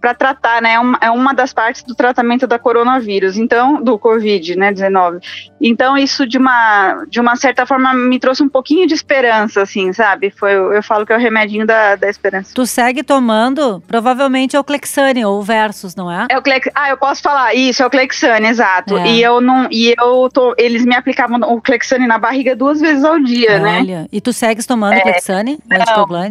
para 0.00 0.14
tratar, 0.14 0.62
né? 0.62 0.74
É 0.74 0.80
uma, 0.80 0.98
é 1.00 1.10
uma 1.10 1.34
das 1.34 1.52
partes 1.52 1.82
do 1.82 1.94
tratamento 1.94 2.46
da 2.46 2.58
coronavírus, 2.58 3.36
então, 3.36 3.82
do 3.82 3.98
Covid, 3.98 4.56
né, 4.56 4.72
19. 4.72 5.18
Então, 5.60 5.96
isso 5.96 6.26
de 6.26 6.38
uma, 6.38 7.04
de 7.08 7.20
uma 7.20 7.36
certa 7.36 7.66
forma 7.66 7.92
me 7.92 8.18
trouxe 8.18 8.42
um 8.42 8.48
pouquinho 8.48 8.86
de 8.86 8.94
esperança, 8.94 9.62
assim, 9.62 9.92
sabe? 9.92 10.30
Foi, 10.30 10.52
eu 10.52 10.82
falo 10.82 11.04
que 11.04 11.12
é 11.12 11.16
o 11.16 11.20
remedinho 11.20 11.66
da, 11.66 11.96
da 11.96 12.08
esperança. 12.08 12.52
Tu 12.54 12.66
segue 12.66 13.02
tomando, 13.02 13.82
provavelmente 13.86 14.56
é 14.56 14.60
o 14.60 14.64
Clexane 14.64 15.24
ou 15.24 15.40
o 15.40 15.42
Versus, 15.42 15.94
não 15.94 16.10
é? 16.10 16.26
É 16.30 16.38
o 16.38 16.42
Clex, 16.42 16.68
ah, 16.74 16.90
eu 16.90 16.96
posso 16.96 17.22
falar 17.22 17.54
isso, 17.54 17.82
é 17.82 17.86
o 17.86 17.90
Clexane, 17.90 18.46
exato. 18.46 18.96
É. 18.96 19.08
E 19.08 19.22
eu 19.22 19.40
não, 19.40 19.68
e 19.70 19.94
eu 19.98 20.28
tô, 20.32 20.54
eles 20.56 20.84
me 20.84 20.94
aplicavam 20.94 21.40
o 21.40 21.60
Clexane 21.60 22.06
na 22.06 22.18
barriga 22.18 22.54
duas 22.54 22.80
vezes 22.80 23.04
ao 23.04 23.18
dia, 23.18 23.58
né? 23.58 23.78
Olha, 23.78 24.02
né? 24.02 24.08
E 24.12 24.20
tu 24.20 24.32
segues 24.32 24.66
tomando 24.66 24.94
é, 24.94 25.00
Clexane, 25.00 25.58
não, 25.68 25.78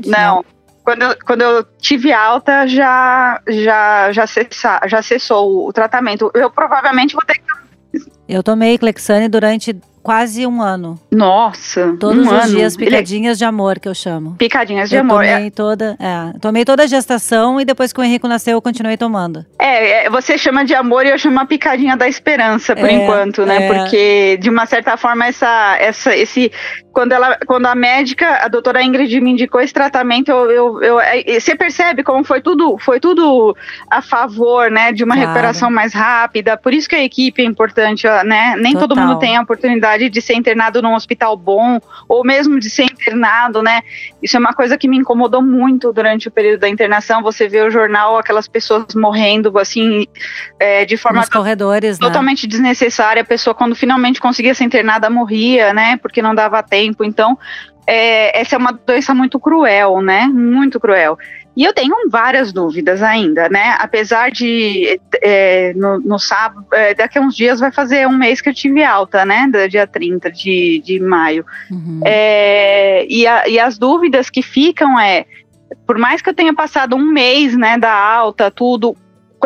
não. 0.05 0.11
não 0.11 0.56
quando 0.87 1.01
eu, 1.01 1.15
quando 1.25 1.41
eu 1.41 1.65
tive 1.81 2.13
alta, 2.13 2.65
já, 2.65 3.41
já, 3.45 4.09
já, 4.13 4.25
cessa, 4.25 4.79
já 4.87 5.01
cessou 5.01 5.67
o 5.67 5.73
tratamento. 5.73 6.31
Eu 6.33 6.49
provavelmente 6.49 7.13
vou 7.13 7.23
ter 7.25 7.33
que. 7.33 8.07
Eu 8.29 8.41
tomei 8.41 8.77
Clexane 8.77 9.27
durante 9.27 9.75
quase 10.01 10.47
um 10.47 10.61
ano. 10.61 10.97
Nossa, 11.11 11.93
Todos 11.99 12.25
um 12.25 12.29
os 12.29 12.43
ano. 12.43 12.55
dias, 12.55 12.75
Ele- 12.75 12.85
picadinhas 12.85 13.37
de 13.37 13.43
amor, 13.43 13.77
que 13.79 13.89
eu 13.89 13.93
chamo. 13.93 14.35
Picadinhas 14.37 14.89
de 14.89 14.95
eu 14.95 15.01
amor. 15.01 15.25
tomei 15.25 15.51
toda, 15.51 15.97
é, 15.99 16.37
tomei 16.39 16.63
toda 16.63 16.83
a 16.83 16.87
gestação 16.87 17.59
e 17.59 17.65
depois 17.65 17.91
que 17.91 17.99
o 17.99 18.03
Henrico 18.03 18.25
nasceu, 18.27 18.53
eu 18.53 18.61
continuei 18.61 18.95
tomando. 18.95 19.45
É, 19.59 20.05
é, 20.05 20.09
você 20.09 20.37
chama 20.37 20.63
de 20.63 20.73
amor 20.73 21.05
e 21.05 21.09
eu 21.09 21.17
chamo 21.17 21.37
a 21.41 21.45
picadinha 21.45 21.97
da 21.97 22.07
esperança, 22.07 22.73
por 22.75 22.87
É, 22.87 22.93
enquanto, 22.93 23.45
né? 23.45 23.65
é. 23.67 23.73
Porque, 23.73 24.37
de 24.39 24.49
uma 24.49 24.65
certa 24.65 24.95
forma, 24.95 25.25
essa, 25.27 25.75
essa, 25.79 26.15
esse. 26.15 26.49
Quando, 26.97 27.11
ela, 27.11 27.37
quando 27.45 27.67
a 27.67 27.75
médica, 27.75 28.39
a 28.43 28.47
doutora 28.47 28.81
Ingrid, 28.81 29.21
me 29.21 29.29
indicou 29.29 29.61
esse 29.61 29.71
tratamento, 29.71 30.29
eu, 30.31 30.49
eu, 30.49 30.81
eu- 30.81 30.99
é, 30.99 31.39
você 31.39 31.55
percebe 31.55 32.01
como 32.01 32.23
foi 32.23 32.41
tudo, 32.41 32.75
foi 32.79 32.99
tudo 32.99 33.55
a 33.87 34.01
favor, 34.01 34.71
né? 34.71 34.91
De 34.91 35.03
uma 35.03 35.13
Claro. 35.13 35.27
recuperação 35.29 35.69
mais 35.69 35.93
rápida. 35.93 36.57
Por 36.57 36.73
isso 36.73 36.89
que 36.89 36.95
a 36.95 37.03
equipe 37.03 37.39
é 37.43 37.45
importante, 37.45 38.07
né? 38.25 38.55
Nem 38.57 38.73
todo 38.73 38.95
Total. 38.95 39.05
mundo 39.05 39.19
tem 39.19 39.37
a 39.37 39.41
oportunidade 39.43 40.09
de 40.09 40.19
ser 40.23 40.33
internado 40.33 40.81
num 40.81 40.95
hospital 40.95 41.37
bom, 41.37 41.79
ou 42.09 42.23
mesmo 42.25 42.59
de 42.59 42.67
ser 42.67 42.85
internado, 42.85 43.61
né? 43.61 43.81
Isso 44.19 44.35
é 44.35 44.39
uma 44.39 44.53
coisa 44.53 44.75
que 44.75 44.87
me 44.87 44.97
incomodou 44.97 45.43
muito 45.43 45.93
durante 45.93 46.27
o 46.29 46.31
período 46.31 46.61
da 46.61 46.67
internação. 46.67 47.21
Você 47.21 47.47
vê 47.47 47.61
o 47.61 47.69
jornal, 47.69 48.17
aquelas 48.17 48.47
pessoas 48.47 48.95
morrendo, 48.95 49.55
assim, 49.59 50.07
é, 50.59 50.83
de 50.83 50.97
forma 50.97 51.19
Nos 51.19 51.29
corredores, 51.29 51.99
né? 51.99 52.07
totalmente 52.07 52.47
desnecessária. 52.47 53.21
A 53.21 53.25
pessoa, 53.25 53.53
quando 53.53 53.75
finalmente 53.75 54.19
conseguia 54.19 54.55
ser 54.55 54.63
internada, 54.63 55.11
morria, 55.11 55.71
né? 55.75 55.97
Porque 56.01 56.23
não 56.23 56.33
dava 56.33 56.63
tempo. 56.63 56.86
Então, 57.03 57.37
é, 57.85 58.39
essa 58.39 58.55
é 58.55 58.57
uma 58.59 58.71
doença 58.71 59.13
muito 59.13 59.39
cruel, 59.39 60.01
né? 60.01 60.27
Muito 60.27 60.79
cruel. 60.79 61.17
E 61.55 61.63
eu 61.63 61.73
tenho 61.73 61.95
várias 62.09 62.53
dúvidas 62.53 63.01
ainda, 63.01 63.49
né? 63.49 63.75
Apesar 63.79 64.29
de 64.29 64.99
é, 65.23 65.73
no, 65.75 65.99
no 65.99 66.19
sábado, 66.19 66.63
é, 66.71 66.93
daqui 66.93 67.17
a 67.17 67.21
uns 67.21 67.35
dias 67.35 67.59
vai 67.59 67.71
fazer 67.71 68.07
um 68.07 68.15
mês 68.15 68.41
que 68.41 68.49
eu 68.49 68.53
tive 68.53 68.83
alta, 68.83 69.25
né? 69.25 69.47
Do 69.51 69.67
dia 69.67 69.87
30 69.87 70.31
de, 70.31 70.79
de 70.85 70.99
maio. 70.99 71.43
Uhum. 71.71 72.01
É, 72.05 73.05
e, 73.09 73.25
a- 73.25 73.47
e 73.47 73.59
as 73.59 73.77
dúvidas 73.77 74.29
que 74.29 74.43
ficam 74.43 74.99
é, 74.99 75.25
por 75.87 75.97
mais 75.97 76.21
que 76.21 76.29
eu 76.29 76.33
tenha 76.33 76.53
passado 76.53 76.95
um 76.95 77.11
mês, 77.11 77.57
né, 77.57 77.77
da 77.77 77.91
alta, 77.91 78.51
tudo, 78.51 78.95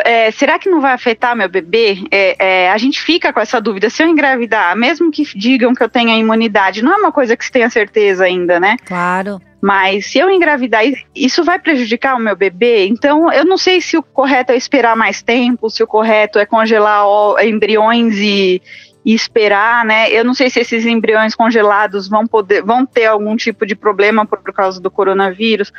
é, 0.06 0.32
será 0.32 0.60
que 0.60 0.70
não 0.70 0.82
vai 0.82 0.94
afetar 0.94 1.36
meu 1.36 1.50
bebê? 1.50 2.04
É, 2.12 2.36
é, 2.40 2.72
a 2.72 2.78
gente 2.78 3.02
fica 3.02 3.32
com 3.32 3.40
essa 3.40 3.60
dúvida. 3.60 3.90
Se 3.90 4.04
eu 4.04 4.08
engravidar, 4.08 4.76
mesmo 4.76 5.12
que 5.12 5.24
digam 5.36 5.74
que 5.74 5.84
eu 5.84 5.90
tenha 5.90 6.18
imunidade, 6.18 6.82
não 6.82 6.94
é 6.94 6.98
uma 6.98 7.12
coisa 7.12 7.36
que 7.36 7.46
se 7.46 7.52
tenha 7.52 7.70
certeza 7.70 8.26
ainda, 8.26 8.60
né? 8.60 8.78
Claro. 8.86 9.42
Mas 9.62 10.08
se 10.08 10.18
eu 10.18 10.30
engravidar, 10.30 10.82
isso 11.16 11.44
vai 11.44 11.60
prejudicar 11.60 12.16
o 12.16 12.20
meu 12.20 12.36
bebê? 12.36 12.88
Então, 12.88 13.32
eu 13.32 13.46
não 13.46 13.58
sei 13.58 13.80
se 13.80 13.96
o 13.96 14.02
correto 14.02 14.52
é 14.52 14.58
esperar 14.58 14.96
mais 14.96 15.22
tempo, 15.22 15.70
se 15.70 15.84
o 15.84 15.88
correto 15.88 16.40
é 16.40 16.46
congelar 16.46 17.06
embriões 17.44 18.16
e, 18.18 18.60
e 19.06 19.14
esperar, 19.14 19.86
né? 19.86 20.10
Eu 20.12 20.26
não 20.26 20.34
sei 20.34 20.50
se 20.50 20.60
esses 20.60 20.86
embriões 20.86 21.36
congelados 21.36 22.10
vão 22.10 22.26
poder, 22.26 22.64
vão 22.64 22.86
ter 22.86 23.06
algum 23.06 23.36
tipo 23.36 23.66
de 23.66 23.76
problema 23.76 24.26
por, 24.26 24.40
por 24.40 24.52
causa 24.52 24.82
do 24.82 24.90
coronavírus, 24.90 25.72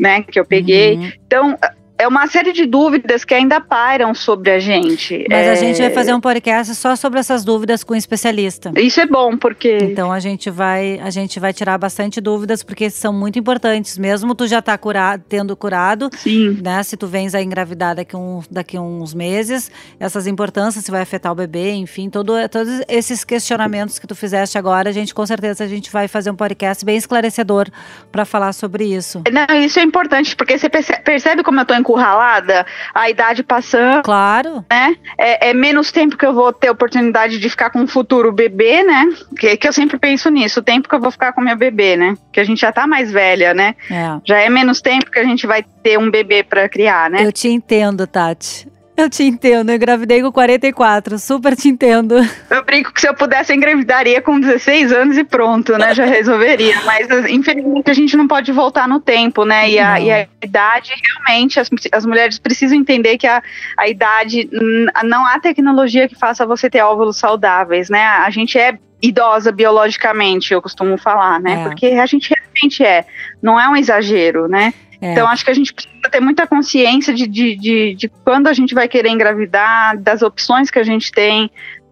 né? 0.00 0.22
Que 0.22 0.40
eu 0.40 0.44
peguei. 0.46 0.96
Uhum. 0.96 1.12
Então, 1.26 1.58
é 2.02 2.08
uma 2.08 2.26
série 2.26 2.52
de 2.52 2.66
dúvidas 2.66 3.24
que 3.24 3.32
ainda 3.34 3.60
pairam 3.60 4.14
sobre 4.14 4.50
a 4.50 4.58
gente. 4.58 5.24
Mas 5.28 5.46
É, 5.46 5.50
a 5.52 5.54
gente 5.54 5.80
vai 5.80 5.90
fazer 5.90 6.12
um 6.12 6.20
podcast 6.20 6.74
só 6.74 6.96
sobre 6.96 7.20
essas 7.20 7.44
dúvidas 7.44 7.84
com 7.84 7.94
um 7.94 7.96
especialista. 7.96 8.72
Isso 8.76 9.00
é 9.00 9.06
bom, 9.06 9.36
porque. 9.36 9.78
Então 9.82 10.12
a 10.12 10.18
gente 10.20 10.50
vai, 10.50 10.98
a 11.02 11.10
gente 11.10 11.38
vai 11.38 11.52
tirar 11.52 11.78
bastante 11.78 12.20
dúvidas 12.20 12.62
porque 12.62 12.90
são 12.90 13.12
muito 13.12 13.38
importantes. 13.38 13.96
Mesmo 13.98 14.34
tu 14.34 14.46
já 14.46 14.60
tá 14.60 14.76
curado, 14.76 15.22
tendo 15.28 15.56
curado, 15.56 16.10
Sim. 16.16 16.58
né? 16.62 16.82
Se 16.82 16.96
tu 16.96 17.06
vens 17.06 17.34
a 17.34 17.42
engravidar 17.42 17.94
daqui, 17.94 18.16
um, 18.16 18.40
daqui 18.50 18.78
uns 18.78 19.14
meses, 19.14 19.70
essas 20.00 20.26
importâncias, 20.26 20.84
se 20.84 20.90
vai 20.90 21.02
afetar 21.02 21.30
o 21.32 21.34
bebê, 21.34 21.72
enfim, 21.72 22.10
todo, 22.10 22.32
todos 22.48 22.80
esses 22.88 23.24
questionamentos 23.24 23.98
que 23.98 24.06
tu 24.06 24.14
fizeste 24.14 24.58
agora, 24.58 24.90
a 24.90 24.92
gente 24.92 25.14
com 25.14 25.24
certeza 25.24 25.64
a 25.64 25.68
gente 25.68 25.90
vai 25.90 26.08
fazer 26.08 26.30
um 26.30 26.36
podcast 26.36 26.84
bem 26.84 26.96
esclarecedor 26.96 27.68
para 28.10 28.24
falar 28.24 28.52
sobre 28.52 28.84
isso. 28.84 29.22
Não, 29.30 29.56
isso 29.56 29.78
é 29.78 29.82
importante, 29.82 30.34
porque 30.34 30.58
você 30.58 30.68
perce- 30.68 31.00
percebe 31.02 31.42
como 31.42 31.60
eu 31.60 31.64
tô 31.64 31.74
encurralada? 31.92 32.66
A 32.94 33.10
idade 33.10 33.42
passando, 33.42 34.02
Claro, 34.02 34.64
né? 34.70 34.96
É, 35.18 35.50
é 35.50 35.54
menos 35.54 35.92
tempo 35.92 36.16
que 36.16 36.26
eu 36.26 36.32
vou 36.32 36.52
ter 36.52 36.70
oportunidade 36.70 37.38
de 37.38 37.50
ficar 37.50 37.70
com 37.70 37.80
um 37.80 37.86
futuro 37.86 38.32
bebê, 38.32 38.82
né? 38.82 39.08
Que, 39.38 39.56
que 39.56 39.68
eu 39.68 39.72
sempre 39.72 39.98
penso 39.98 40.30
nisso, 40.30 40.60
o 40.60 40.62
tempo 40.62 40.88
que 40.88 40.94
eu 40.94 41.00
vou 41.00 41.10
ficar 41.10 41.32
com 41.32 41.40
meu 41.40 41.56
bebê, 41.56 41.96
né? 41.96 42.14
Que 42.32 42.40
a 42.40 42.44
gente 42.44 42.60
já 42.60 42.72
tá 42.72 42.86
mais 42.86 43.10
velha, 43.10 43.52
né? 43.54 43.74
é. 43.90 44.20
Já 44.24 44.38
é 44.38 44.48
menos 44.48 44.80
tempo 44.80 45.10
que 45.10 45.18
a 45.18 45.24
gente 45.24 45.46
vai 45.46 45.64
ter 45.82 45.98
um 45.98 46.10
bebê 46.10 46.42
pra 46.42 46.68
criar, 46.68 47.10
né? 47.10 47.24
Eu 47.24 47.32
te 47.32 47.48
entendo, 47.48 48.06
Tati. 48.06 48.71
Eu 48.94 49.08
te 49.08 49.22
entendo, 49.22 49.70
eu 49.70 49.76
engravidei 49.76 50.20
com 50.20 50.30
44, 50.30 51.18
super 51.18 51.56
te 51.56 51.68
entendo. 51.68 52.16
Eu 52.50 52.62
brinco 52.62 52.92
que 52.92 53.00
se 53.00 53.08
eu 53.08 53.14
pudesse, 53.14 53.50
eu 53.50 53.56
engravidaria 53.56 54.20
com 54.20 54.38
16 54.38 54.92
anos 54.92 55.16
e 55.16 55.24
pronto, 55.24 55.78
né? 55.78 55.94
Já 55.94 56.04
resolveria. 56.04 56.74
Mas, 56.84 57.08
infelizmente, 57.30 57.90
a 57.90 57.94
gente 57.94 58.16
não 58.16 58.28
pode 58.28 58.52
voltar 58.52 58.86
no 58.86 59.00
tempo, 59.00 59.46
né? 59.46 59.70
E 59.70 59.78
a, 59.78 59.98
e 59.98 60.10
a 60.10 60.28
idade, 60.42 60.92
realmente, 61.04 61.58
as, 61.58 61.70
as 61.90 62.04
mulheres 62.04 62.38
precisam 62.38 62.76
entender 62.76 63.16
que 63.16 63.26
a, 63.26 63.42
a 63.78 63.88
idade, 63.88 64.48
não 65.04 65.26
há 65.26 65.40
tecnologia 65.40 66.06
que 66.06 66.14
faça 66.14 66.44
você 66.44 66.68
ter 66.68 66.82
óvulos 66.82 67.16
saudáveis, 67.16 67.88
né? 67.88 68.04
A 68.04 68.28
gente 68.28 68.58
é 68.58 68.78
idosa 69.00 69.50
biologicamente, 69.50 70.52
eu 70.52 70.60
costumo 70.60 70.98
falar, 70.98 71.40
né? 71.40 71.62
É. 71.62 71.64
Porque 71.64 71.86
a 71.86 72.06
gente 72.06 72.32
realmente 72.32 72.84
é. 72.84 73.06
Não 73.42 73.58
é 73.58 73.68
um 73.68 73.76
exagero, 73.76 74.46
né? 74.48 74.72
É. 75.02 75.10
Então, 75.12 75.26
acho 75.26 75.44
que 75.44 75.50
a 75.50 75.54
gente 75.54 75.74
precisa 75.74 76.08
ter 76.08 76.20
muita 76.20 76.46
consciência 76.46 77.12
de, 77.12 77.26
de, 77.26 77.56
de, 77.56 77.94
de 77.94 78.08
quando 78.24 78.46
a 78.46 78.52
gente 78.52 78.72
vai 78.72 78.86
querer 78.86 79.08
engravidar, 79.08 79.98
das 79.98 80.22
opções 80.22 80.70
que 80.70 80.78
a 80.78 80.84
gente 80.84 81.10
tem, 81.10 81.50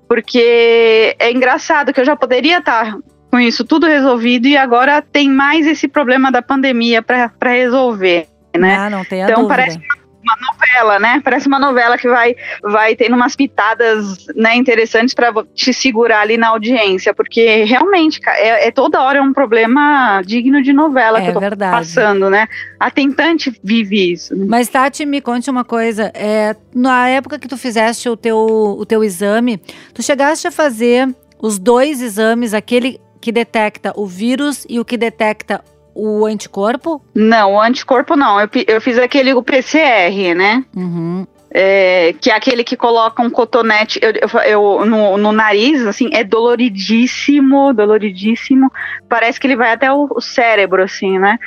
porque 0.09 1.17
é 1.19 1.31
engraçado 1.33 1.93
que 1.93 2.00
eu 2.00 2.05
já 2.05 2.14
poderia 2.14 2.59
estar 2.59 2.97
com 3.31 3.38
isso 3.38 3.64
tudo 3.64 3.87
resolvido 3.87 4.47
e 4.47 4.57
agora 4.57 5.02
tem 5.02 5.29
mais 5.29 5.67
esse 5.67 5.88
problema 5.88 6.31
da 6.31 6.40
pandemia 6.40 7.02
para 7.02 7.31
resolver, 7.50 8.26
né? 8.57 8.76
Ah, 8.76 8.90
não 8.90 9.05
tenha 9.05 9.25
Então, 9.25 9.43
dúvida. 9.43 9.57
parece 9.57 9.81
Uma 10.23 10.37
novela, 10.53 10.99
né? 10.99 11.21
Parece 11.25 11.49
uma 11.49 11.59
novela 11.59 11.97
que 11.97 12.09
vai, 12.09 12.35
vai 12.62 12.95
tendo 12.95 13.17
umas 13.17 13.35
pitadas 13.35 14.27
né, 14.37 14.55
interessantes 14.57 15.15
para 15.15 15.33
te 15.55 15.73
segurar 15.73 16.21
ali 16.21 16.37
na 16.37 16.49
audiência, 16.49 17.15
porque 17.15 17.65
realmente 17.65 18.21
é, 18.27 18.69
é 18.69 18.71
toda 18.71 19.00
hora 19.00 19.23
um 19.23 19.33
problema 19.33 20.21
digno 20.25 20.62
de 20.62 20.73
novela 20.73 21.19
É 21.19 21.23
que 21.23 21.29
eu 21.31 21.35
tô 21.35 21.41
verdade. 21.41 21.77
passando, 21.77 22.29
né? 22.29 22.47
A 22.79 22.91
tentante 22.91 23.50
vive 23.65 24.12
isso. 24.12 24.37
né? 24.37 24.45
Mas 24.49 24.69
Tati, 24.69 25.07
me 25.07 25.21
conte 25.21 25.49
uma 25.50 25.65
coisa. 25.65 26.11
É, 26.15 26.55
na 26.75 27.09
época 27.09 27.39
que 27.39 27.49
tu 27.49 27.57
fizeste 27.57 28.09
o 28.09 28.17
teu, 28.17 28.37
o 28.39 28.85
teu 28.85 29.03
exame, 29.03 29.57
tu 29.95 30.03
chegaste 30.03 30.47
a 30.47 30.50
fazer 30.50 31.09
os 31.43 31.59
dois 31.59 32.03
exames, 32.03 32.53
aquele 32.53 33.00
que 33.21 33.33
detecta 33.33 33.93
o 33.97 34.07
vírus 34.07 34.67
e 34.69 34.79
o 34.79 34.85
que 34.85 34.97
detecta 34.97 35.62
o 35.94 36.25
anticorpo? 36.26 37.02
Não, 37.14 37.54
o 37.54 37.61
anticorpo 37.61 38.16
não. 38.16 38.40
Eu, 38.40 38.49
eu 38.66 38.80
fiz 38.80 38.99
aquele 38.99 39.35
o 39.35 39.42
PCR, 39.42 40.35
né? 40.35 40.64
Uhum. 40.75 41.26
É, 41.52 42.14
que 42.20 42.30
é 42.30 42.35
aquele 42.35 42.62
que 42.62 42.76
coloca 42.76 43.20
um 43.20 43.28
cotonete 43.28 43.99
eu, 44.00 44.12
eu- 44.12 44.40
eu- 44.78 44.87
no, 44.87 45.18
no 45.18 45.32
nariz, 45.32 45.85
assim, 45.85 46.09
é 46.12 46.23
doloridíssimo, 46.23 47.73
doloridíssimo. 47.75 48.70
Parece 49.09 49.40
que 49.40 49.47
ele 49.49 49.56
vai 49.56 49.73
até 49.73 49.92
o, 49.92 50.09
o 50.14 50.20
cérebro, 50.20 50.82
assim, 50.82 51.18
né? 51.18 51.38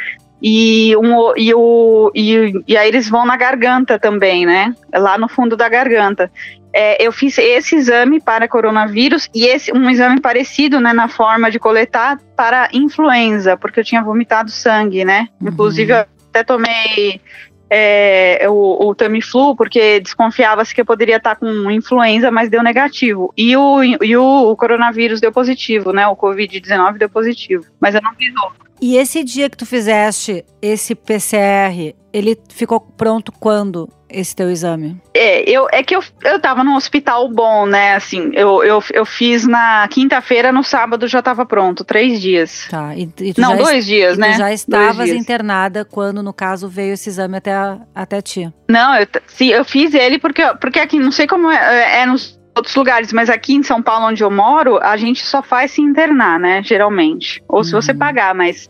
E, 0.42 0.94
um, 0.98 1.34
e, 1.38 1.54
o, 1.54 2.12
e, 2.14 2.52
e 2.68 2.76
aí 2.76 2.90
eles 2.90 3.10
vão 3.10 3.26
na 3.26 3.38
garganta 3.38 3.98
também, 3.98 4.46
né? 4.46 4.76
Lá 4.94 5.18
no 5.18 5.30
fundo 5.30 5.56
da 5.56 5.70
garganta. 5.70 6.30
É, 6.74 7.06
eu 7.06 7.12
fiz 7.12 7.38
esse 7.38 7.76
exame 7.76 8.20
para 8.20 8.48
coronavírus 8.48 9.30
e 9.34 9.46
esse 9.46 9.72
um 9.72 9.90
exame 9.90 10.20
parecido, 10.20 10.80
né, 10.80 10.92
na 10.92 11.08
forma 11.08 11.52
de 11.52 11.60
coletar 11.60 12.20
para 12.36 12.68
influenza, 12.74 13.56
porque 13.56 13.80
eu 13.80 13.84
tinha 13.84 14.04
vomitado 14.04 14.50
sangue, 14.50 15.06
né? 15.06 15.28
Uhum. 15.40 15.50
Inclusive, 15.50 15.94
eu 15.94 16.06
até 16.30 16.44
tomei 16.44 17.22
é, 17.70 18.48
o, 18.50 18.90
o 18.90 18.96
Tamiflu, 18.96 19.56
porque 19.56 20.00
desconfiava-se 20.00 20.76
que 20.76 20.82
eu 20.82 20.86
poderia 20.86 21.18
estar 21.18 21.36
com 21.36 21.72
influenza, 21.72 22.30
mas 22.30 22.50
deu 22.50 22.62
negativo. 22.62 23.34
E 23.38 23.58
o, 23.58 23.84
e 23.84 24.18
o 24.18 24.56
coronavírus 24.56 25.20
deu 25.20 25.32
positivo, 25.32 25.92
né? 25.92 26.08
O 26.08 26.16
Covid-19 26.16 26.98
deu 26.98 27.10
positivo. 27.10 27.66
Mas 27.80 27.96
eu 27.96 28.02
não 28.02 28.14
fiz 28.14 28.34
outro. 28.44 28.64
E 28.80 28.98
esse 28.98 29.24
dia 29.24 29.50
que 29.50 29.58
tu 29.58 29.66
fizeste 29.66 30.46
esse 30.62 30.94
PCR, 30.94 31.96
ele 32.12 32.38
ficou 32.50 32.80
pronto 32.80 33.32
quando 33.32 33.90
esse 34.14 34.36
teu 34.36 34.50
exame? 34.50 34.98
É, 35.14 35.50
eu, 35.50 35.68
é 35.72 35.84
que 35.84 35.96
eu, 35.96 36.04
eu 36.24 36.40
tava 36.40 36.64
num 36.64 36.76
hospital 36.76 37.28
bom, 37.30 37.66
né? 37.66 37.96
Assim, 37.96 38.32
eu, 38.34 38.64
eu, 38.64 38.84
eu 38.94 39.06
fiz 39.06 39.46
na 39.46 39.88
quinta-feira, 39.90 40.52
no 40.52 40.64
sábado 40.64 41.08
já 41.08 41.22
tava 41.22 41.46
pronto, 41.46 41.84
três 41.84 42.22
dias. 42.22 42.68
Tá. 42.70 42.96
E, 42.96 43.10
e 43.20 43.34
tu 43.34 43.42
Não, 43.42 43.52
já, 43.52 43.56
dois 43.56 43.86
dias, 43.86 44.14
e 44.14 44.18
tu 44.18 44.22
né? 44.22 44.34
já 44.34 44.54
estavas 44.54 45.10
internada 45.10 45.84
quando, 45.86 46.22
no 46.24 46.34
caso, 46.34 46.68
veio 46.70 46.94
esse 46.94 47.10
exame 47.10 47.38
até, 47.38 47.54
até 47.94 48.22
ti. 48.22 48.52
Não, 48.70 48.96
eu, 48.96 49.08
sim, 49.28 49.50
eu 49.50 49.66
fiz 49.66 49.94
ele 49.94 50.20
porque, 50.20 50.44
porque 50.62 50.80
aqui, 50.80 51.00
não 51.00 51.12
sei 51.12 51.28
como 51.28 51.50
é, 51.50 52.02
é 52.02 52.06
nos 52.06 52.40
outros 52.56 52.76
lugares, 52.76 53.12
mas 53.12 53.30
aqui 53.32 53.56
em 53.56 53.64
São 53.64 53.82
Paulo, 53.82 54.08
onde 54.08 54.24
eu 54.24 54.30
moro, 54.30 54.78
a 54.82 54.96
gente 54.96 55.26
só 55.26 55.42
faz 55.42 55.72
se 55.72 55.82
internar, 55.82 56.40
né, 56.40 56.62
geralmente. 56.64 57.44
Ou 57.50 57.64
se 57.64 57.72
você 57.72 57.92
Uhum. 57.92 57.98
pagar, 57.98 58.36
mas 58.36 58.70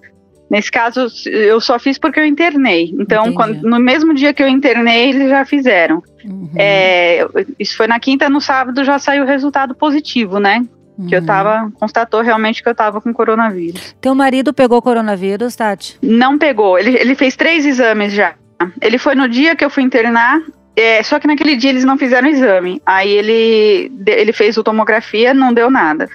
nesse 0.54 0.72
caso 0.72 1.08
eu 1.26 1.60
só 1.60 1.80
fiz 1.80 1.98
porque 1.98 2.20
eu 2.20 2.26
internei. 2.26 2.94
Então, 3.00 3.34
quando- 3.34 3.64
no 3.64 3.80
mesmo 3.80 4.14
dia 4.14 4.32
que 4.34 4.44
eu 4.44 4.48
internei, 4.48 5.10
eles 5.10 5.28
já 5.30 5.44
fizeram. 5.44 6.04
Uhum. 6.24 6.50
É, 6.56 7.26
isso 7.60 7.76
foi 7.76 7.88
na 7.88 8.00
quinta, 8.00 8.30
no 8.30 8.40
sábado 8.40 8.84
já 8.84 9.00
saiu 9.00 9.24
o 9.24 9.28
resultado 9.28 9.74
positivo, 9.74 10.40
né? 10.40 10.64
Que 11.10 11.16
eu 11.16 11.26
tava, 11.26 11.72
constatou 11.80 12.22
realmente 12.22 12.62
que 12.62 12.70
eu 12.70 12.76
tava 12.76 13.02
com 13.02 13.12
coronavírus. 13.12 13.96
Teu 14.00 14.14
marido 14.14 14.54
pegou 14.54 14.80
coronavírus, 14.80 15.56
Tati? 15.56 15.98
Não 16.04 16.38
pegou, 16.38 16.78
ele, 16.78 16.96
ele 16.96 17.16
fez 17.16 17.36
três 17.36 17.66
exames 17.66 18.14
já. 18.14 18.36
Ele 18.80 19.00
foi 19.00 19.16
no 19.16 19.28
dia 19.28 19.56
que 19.56 19.66
eu 19.66 19.72
fui 19.72 19.82
internar, 19.82 20.40
é, 20.76 21.02
só 21.02 21.20
que 21.20 21.26
naquele 21.26 21.56
dia 21.56 21.72
eles 21.72 21.84
não 21.84 21.98
fizeram 21.98 22.28
exame. 22.28 22.80
Aí 22.86 23.10
ele, 23.12 23.92
ele 24.06 24.32
fez 24.32 24.56
o 24.56 24.64
tomografia, 24.64 25.34
não 25.34 25.52
deu 25.52 25.72
nada. 25.72 26.08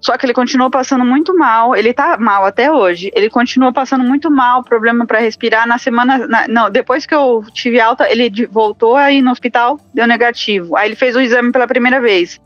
Só 0.00 0.16
que 0.16 0.26
ele 0.26 0.34
continuou 0.34 0.70
passando 0.70 1.04
muito 1.04 1.36
mal, 1.36 1.74
ele 1.74 1.92
tá 1.92 2.16
mal 2.18 2.44
até 2.44 2.70
hoje. 2.70 3.10
Ele 3.14 3.30
continuou 3.30 3.72
passando 3.72 4.04
muito 4.04 4.30
mal, 4.30 4.62
problema 4.62 5.06
para 5.06 5.18
respirar. 5.18 5.66
Na 5.66 5.78
semana, 5.78 6.26
na, 6.26 6.46
não, 6.46 6.70
depois 6.70 7.06
que 7.06 7.14
eu 7.14 7.44
tive 7.52 7.80
alta, 7.80 8.10
ele 8.10 8.30
voltou 8.46 8.96
aí 8.96 9.22
no 9.22 9.30
hospital, 9.30 9.80
deu 9.92 10.06
negativo. 10.06 10.76
Aí 10.76 10.88
ele 10.88 10.96
fez 10.96 11.16
o 11.16 11.20
exame 11.20 11.50
pela 11.50 11.66
primeira 11.66 12.00
vez, 12.00 12.40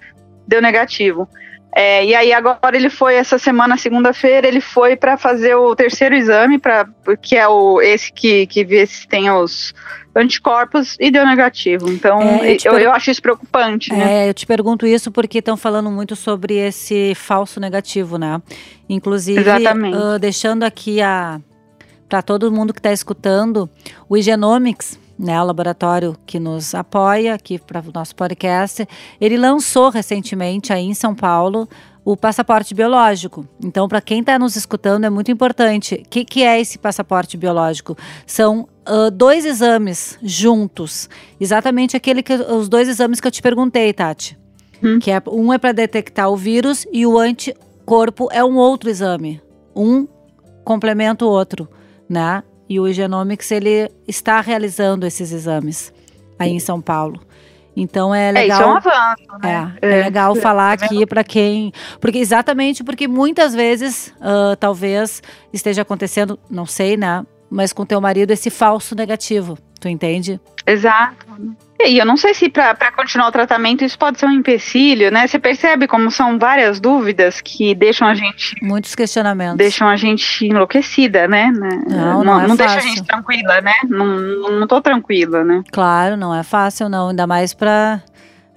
deu 0.47 0.63
negativo. 0.63 1.29
É, 1.75 2.05
e 2.05 2.15
aí 2.15 2.33
agora 2.33 2.77
ele 2.77 2.91
foi 2.91 3.15
essa 3.15 3.39
semana, 3.39 3.77
segunda-feira, 3.77 4.47
ele 4.47 4.61
foi 4.61 4.97
para 4.97 5.17
fazer 5.17 5.55
o 5.55 5.75
terceiro 5.77 6.17
exame, 6.17 6.59
para 6.59 6.89
que 7.23 7.37
é 7.37 7.47
o 7.47 7.81
esse 7.81 8.13
que, 8.13 8.47
que 8.47 8.65
vê 8.65 8.85
se 8.87 9.07
tem 9.07 9.31
os 9.31 9.73
anticorpos 10.15 10.97
e 10.99 11.11
deu 11.11 11.25
negativo. 11.25 11.91
Então 11.91 12.21
é, 12.21 12.57
eu, 12.65 12.73
eu, 12.73 12.79
eu, 12.79 12.93
acho 12.93 13.11
isso 13.11 13.23
preocupante. 13.23 13.93
Né? 13.93 14.25
É, 14.25 14.29
eu 14.29 14.35
te 14.35 14.47
pergunto 14.47 14.87
isso 14.87 15.11
porque 15.11 15.39
estão 15.39 15.57
falando 15.57 15.91
muito 15.91 16.17
sobre 16.17 16.55
esse 16.55 17.15
falso 17.15 17.61
negativo, 17.61 18.19
né? 18.19 18.41
Inclusive, 18.89 19.41
uh, 19.41 20.19
deixando 20.19 20.65
aqui 20.65 21.01
a 21.01 21.41
para 22.09 22.23
todo 22.23 22.51
mundo 22.51 22.73
que 22.73 22.81
está 22.81 22.93
escutando, 22.93 23.71
o 24.09 24.17
Igenomics 24.17 24.99
né, 25.21 25.41
o 25.41 25.45
laboratório 25.45 26.17
que 26.25 26.41
nos 26.41 26.75
apoia 26.75 27.35
aqui 27.35 27.59
para 27.59 27.81
o 27.81 27.93
nosso 27.93 28.17
podcast, 28.17 28.89
ele 29.21 29.37
lançou 29.37 29.91
recentemente 29.91 30.73
aí 30.73 30.87
em 30.87 30.95
São 30.95 31.15
Paulo 31.15 31.69
o 32.05 32.17
passaporte 32.17 32.75
biológico. 32.75 33.47
Então, 33.63 33.89
para 33.89 34.01
quem 34.01 34.21
está 34.21 34.39
nos 34.39 34.57
escutando, 34.57 35.05
é 35.05 35.11
muito 35.11 35.31
importante. 35.31 36.03
O 36.07 36.09
que, 36.09 36.25
que, 36.25 36.43
é 36.43 36.61
esse 36.61 36.79
passaporte 36.79 37.37
biológico? 37.37 37.97
São 38.27 38.69
uh, 38.89 39.11
dois 39.11 39.45
exames 39.45 40.19
juntos, 40.23 41.09
exatamente 41.41 41.97
aquele 41.97 42.23
que 42.23 42.35
os 42.35 42.69
dois 42.69 42.89
exames 42.89 43.21
que 43.21 43.27
eu 43.27 43.33
te 43.33 43.43
perguntei, 43.43 43.93
Tati. 43.93 44.39
Hum. 44.83 44.99
Que 44.99 45.11
é 45.11 45.23
um 45.29 45.53
é 45.53 45.59
para 45.59 45.73
detectar 45.73 46.31
o 46.31 46.37
vírus 46.37 46.87
e 46.91 47.07
o 47.07 47.19
anticorpo 47.19 48.29
é 48.33 48.43
um 48.43 48.57
outro 48.57 48.89
exame. 48.89 49.41
Um 49.77 50.09
complementa 50.65 51.25
o 51.25 51.29
outro, 51.29 51.69
né? 52.09 52.43
E 52.69 52.79
o 52.81 52.91
Genomics 52.93 53.51
ele 53.51 53.91
está 54.07 54.41
realizando 54.41 55.05
esses 55.05 55.33
exames 55.33 55.93
aí 56.39 56.53
em 56.53 56.61
São 56.61 56.81
Paulo. 56.81 57.21
Então 57.77 58.15
é 58.15 58.33
legal. 58.33 58.59
É, 58.59 58.61
isso 58.61 58.63
é 58.63 58.67
um 58.67 58.77
avanço, 58.77 59.43
né? 59.43 59.75
É, 59.81 59.87
é, 59.87 60.01
é 60.01 60.05
legal 60.05 60.37
é, 60.37 60.41
falar 60.41 60.73
aqui 60.73 61.07
para 61.07 61.25
quem. 61.25 61.73
Porque 62.01 62.19
exatamente 62.19 62.83
porque 62.85 63.07
muitas 63.07 63.55
vezes, 63.55 64.09
uh, 64.21 64.57
talvez 64.59 65.23
esteja 65.53 65.83
acontecendo, 65.83 66.39
não 66.51 66.67
sei, 66.67 66.97
né? 66.97 67.25
Mas 67.51 67.73
com 67.73 67.87
teu 67.87 68.01
marido 68.01 68.31
esse 68.31 68.51
falso 68.51 68.95
negativo. 68.95 69.59
Tu 69.81 69.89
entende? 69.89 70.39
Exato. 70.67 71.27
E 71.83 71.97
eu 71.97 72.05
não 72.05 72.17
sei 72.17 72.35
se 72.35 72.51
para 72.51 72.93
continuar 72.93 73.29
o 73.29 73.33
tratamento 73.33 73.83
isso 73.83 73.99
pode 73.99 74.21
ser 74.21 74.27
um 74.27 74.33
empecilho, 74.33 75.11
né? 75.11 75.27
Você 75.27 75.39
percebe 75.39 75.89
como 75.89 76.11
são 76.11 76.39
várias 76.39 76.79
dúvidas 76.79 77.41
que 77.41 77.75
deixam 77.75 78.07
a 78.07 78.15
gente. 78.15 78.55
Muitos 78.63 78.95
questionamentos. 78.95 79.57
Deixam 79.57 79.89
a 79.89 79.97
gente 79.97 80.47
enlouquecida, 80.47 81.27
né? 81.27 81.51
Não, 81.51 81.79
não, 81.89 82.25
não, 82.25 82.41
é 82.43 82.47
não 82.47 82.57
deixa 82.57 82.77
a 82.77 82.81
gente 82.81 83.03
tranquila, 83.05 83.63
né? 83.63 83.73
Não, 83.89 84.61
não 84.61 84.67
tô 84.67 84.83
tranquila, 84.83 85.43
né? 85.43 85.63
Claro, 85.73 86.19
não 86.19 86.35
é 86.35 86.43
fácil, 86.43 86.91
não. 86.91 87.09
Ainda 87.09 87.27
mais 87.27 87.55
para 87.55 88.03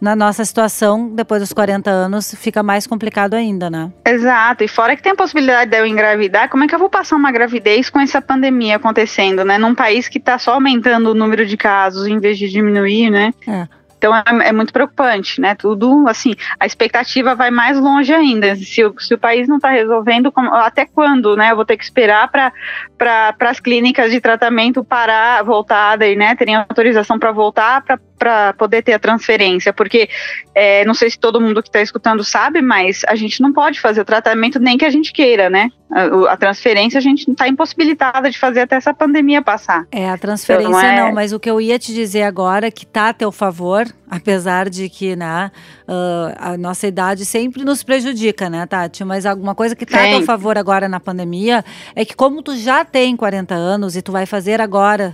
na 0.04 0.18
nossa 0.18 0.44
situação, 0.44 1.08
depois 1.16 1.42
dos 1.42 1.54
40 1.54 1.90
anos, 1.90 2.36
fica 2.38 2.62
mais 2.62 2.86
complicado 2.86 3.36
ainda, 3.36 3.70
né? 3.70 3.90
Exato. 4.06 4.62
E 4.62 4.68
fora 4.68 4.98
que 4.98 5.02
tem 5.02 5.14
a 5.14 5.16
possibilidade 5.16 5.72
de 5.72 5.80
eu 5.80 5.86
engravidar, 5.86 6.50
como 6.50 6.66
é 6.66 6.68
que 6.68 6.76
eu 6.76 6.80
vou 6.80 6.90
passar 6.90 7.16
uma 7.16 7.32
gravidez 7.32 7.90
com 7.90 8.02
essa 8.02 8.22
pandemia 8.22 8.76
acontecendo, 8.76 9.46
né? 9.46 9.58
Num 9.58 9.74
país 9.74 10.10
que 10.10 10.18
está 10.18 10.38
só 10.38 10.56
aumentando 10.56 11.12
o 11.12 11.14
número 11.14 11.46
de 11.46 11.56
casos 11.56 12.06
em 12.06 12.20
vez 12.20 12.38
de 12.38 12.50
diminuir, 12.50 13.10
né? 13.10 13.34
É. 13.48 13.66
Então 14.04 14.14
é, 14.14 14.50
é, 14.50 14.52
muito 14.52 14.74
preocupante, 14.74 15.40
né? 15.40 15.56
Tudo 15.56 16.06
assim, 16.10 16.36
a 16.60 16.66
expectativa 16.66 17.34
vai 17.34 17.50
mais 17.50 17.80
longe 17.80 18.14
ainda. 18.14 18.54
Se, 18.58 18.84
o, 18.84 18.94
se 19.00 19.14
o 19.14 19.18
país 19.18 19.48
não 19.48 19.56
está 19.56 19.70
resolvendo, 19.70 20.30
como, 20.30 20.54
até 20.54 20.86
quando, 20.86 21.38
né? 21.38 21.52
Eu 21.52 21.56
vou 21.56 21.64
ter 21.64 21.78
que 21.78 21.84
esperar 21.86 22.28
para 22.28 22.52
para 22.98 23.50
as 23.50 23.60
clínicas 23.60 24.12
de 24.12 24.20
tratamento 24.20 24.84
parar, 24.84 25.42
voltar, 25.44 25.98
daí, 25.98 26.18
né? 26.18 26.36
Terem 26.36 26.56
autorização 26.56 27.18
para 27.18 27.32
voltar 27.32 27.82
para 27.84 27.98
para 28.24 28.54
poder 28.54 28.82
ter 28.82 28.94
a 28.94 29.00
transferência, 29.00 29.74
porque 29.74 30.08
é, 30.56 30.86
não 30.86 30.94
sei 30.94 31.10
se 31.10 31.20
todo 31.20 31.42
mundo 31.42 31.62
que 31.62 31.68
está 31.68 31.82
escutando 31.82 32.24
sabe, 32.24 32.62
mas 32.62 33.02
a 33.06 33.16
gente 33.16 33.42
não 33.42 33.52
pode 33.52 33.82
fazer 33.82 34.00
o 34.00 34.06
tratamento 34.06 34.62
nem 34.62 34.78
que 34.78 34.86
a 34.86 34.90
gente 34.90 35.12
queira, 35.12 35.50
né? 35.50 35.70
A, 35.92 36.32
a 36.32 36.38
transferência 36.38 36.98
a 36.98 37.02
gente 37.02 37.30
está 37.30 37.50
impossibilitada 37.50 38.32
de 38.32 38.40
fazer 38.40 38.62
até 38.62 38.78
essa 38.78 38.94
pandemia 38.94 39.42
passar. 39.42 39.86
É, 39.92 40.10
a 40.10 40.18
transferência 40.18 40.70
então, 40.70 40.82
é... 40.82 41.00
não, 41.02 41.14
mas 41.14 41.34
o 41.34 41.40
que 41.40 41.50
eu 41.50 41.60
ia 41.60 41.78
te 41.78 41.94
dizer 41.94 42.24
agora, 42.24 42.72
que 42.72 42.86
tá 42.86 43.10
a 43.10 43.14
teu 43.14 43.30
favor, 43.30 43.86
apesar 44.10 44.70
de 44.70 44.88
que 44.88 45.18
né, 45.18 45.52
uh, 45.86 46.34
a 46.38 46.58
nossa 46.58 46.88
idade 46.88 47.26
sempre 47.26 47.66
nos 47.66 47.84
prejudica, 47.84 48.50
né, 48.50 48.66
Tati? 48.66 49.04
Mas 49.04 49.26
alguma 49.26 49.54
coisa 49.54 49.76
que 49.76 49.86
tá 49.86 50.00
Sim. 50.00 50.08
a 50.08 50.10
teu 50.12 50.22
favor 50.22 50.58
agora 50.58 50.88
na 50.88 51.02
pandemia 51.02 51.62
é 51.94 52.06
que 52.06 52.16
como 52.16 52.42
tu 52.42 52.56
já 52.56 52.86
tem 52.86 53.18
40 53.18 53.54
anos 53.54 53.98
e 53.98 54.02
tu 54.02 54.14
vai 54.14 54.26
fazer 54.26 54.62
agora 54.62 55.14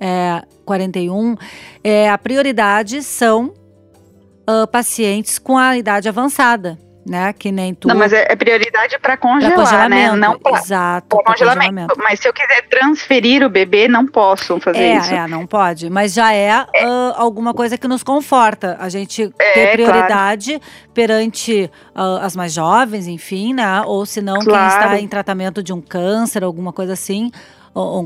é, 0.00 0.42
41, 0.64 1.36
é, 1.82 2.10
a 2.10 2.18
prioridade 2.18 3.02
são 3.02 3.54
uh, 4.48 4.66
pacientes 4.70 5.38
com 5.38 5.56
a 5.56 5.76
idade 5.76 6.08
avançada. 6.08 6.78
Né? 7.08 7.32
Que 7.32 7.52
nem 7.52 7.72
tu. 7.72 7.86
Não, 7.86 7.94
mas 7.94 8.12
é, 8.12 8.26
é 8.28 8.34
prioridade 8.34 8.98
para 8.98 9.16
congelar, 9.16 9.88
né? 9.88 10.10
Não 10.16 10.36
pra, 10.36 10.58
Exato. 10.58 11.06
Pra 11.06 11.22
congelamento. 11.22 11.68
congelamento. 11.68 11.94
Mas 11.98 12.18
se 12.18 12.28
eu 12.28 12.32
quiser 12.32 12.66
transferir 12.68 13.44
o 13.44 13.48
bebê, 13.48 13.86
não 13.86 14.04
posso 14.04 14.58
fazer 14.58 14.80
é, 14.80 14.96
isso. 14.96 15.14
É, 15.14 15.28
não 15.28 15.46
pode. 15.46 15.88
Mas 15.88 16.12
já 16.12 16.34
é, 16.34 16.66
é. 16.74 16.84
Uh, 16.84 17.14
alguma 17.14 17.54
coisa 17.54 17.78
que 17.78 17.86
nos 17.86 18.02
conforta. 18.02 18.76
A 18.80 18.88
gente 18.88 19.32
é, 19.38 19.52
ter 19.52 19.72
prioridade 19.74 20.58
claro. 20.58 20.90
perante 20.92 21.70
uh, 21.94 22.18
as 22.22 22.34
mais 22.34 22.52
jovens, 22.52 23.06
enfim, 23.06 23.54
né? 23.54 23.82
Ou 23.82 24.04
se 24.04 24.20
não, 24.20 24.40
claro. 24.40 24.68
quem 24.68 24.80
está 24.80 24.98
em 24.98 25.06
tratamento 25.06 25.62
de 25.62 25.72
um 25.72 25.80
câncer, 25.80 26.42
alguma 26.42 26.72
coisa 26.72 26.94
assim. 26.94 27.30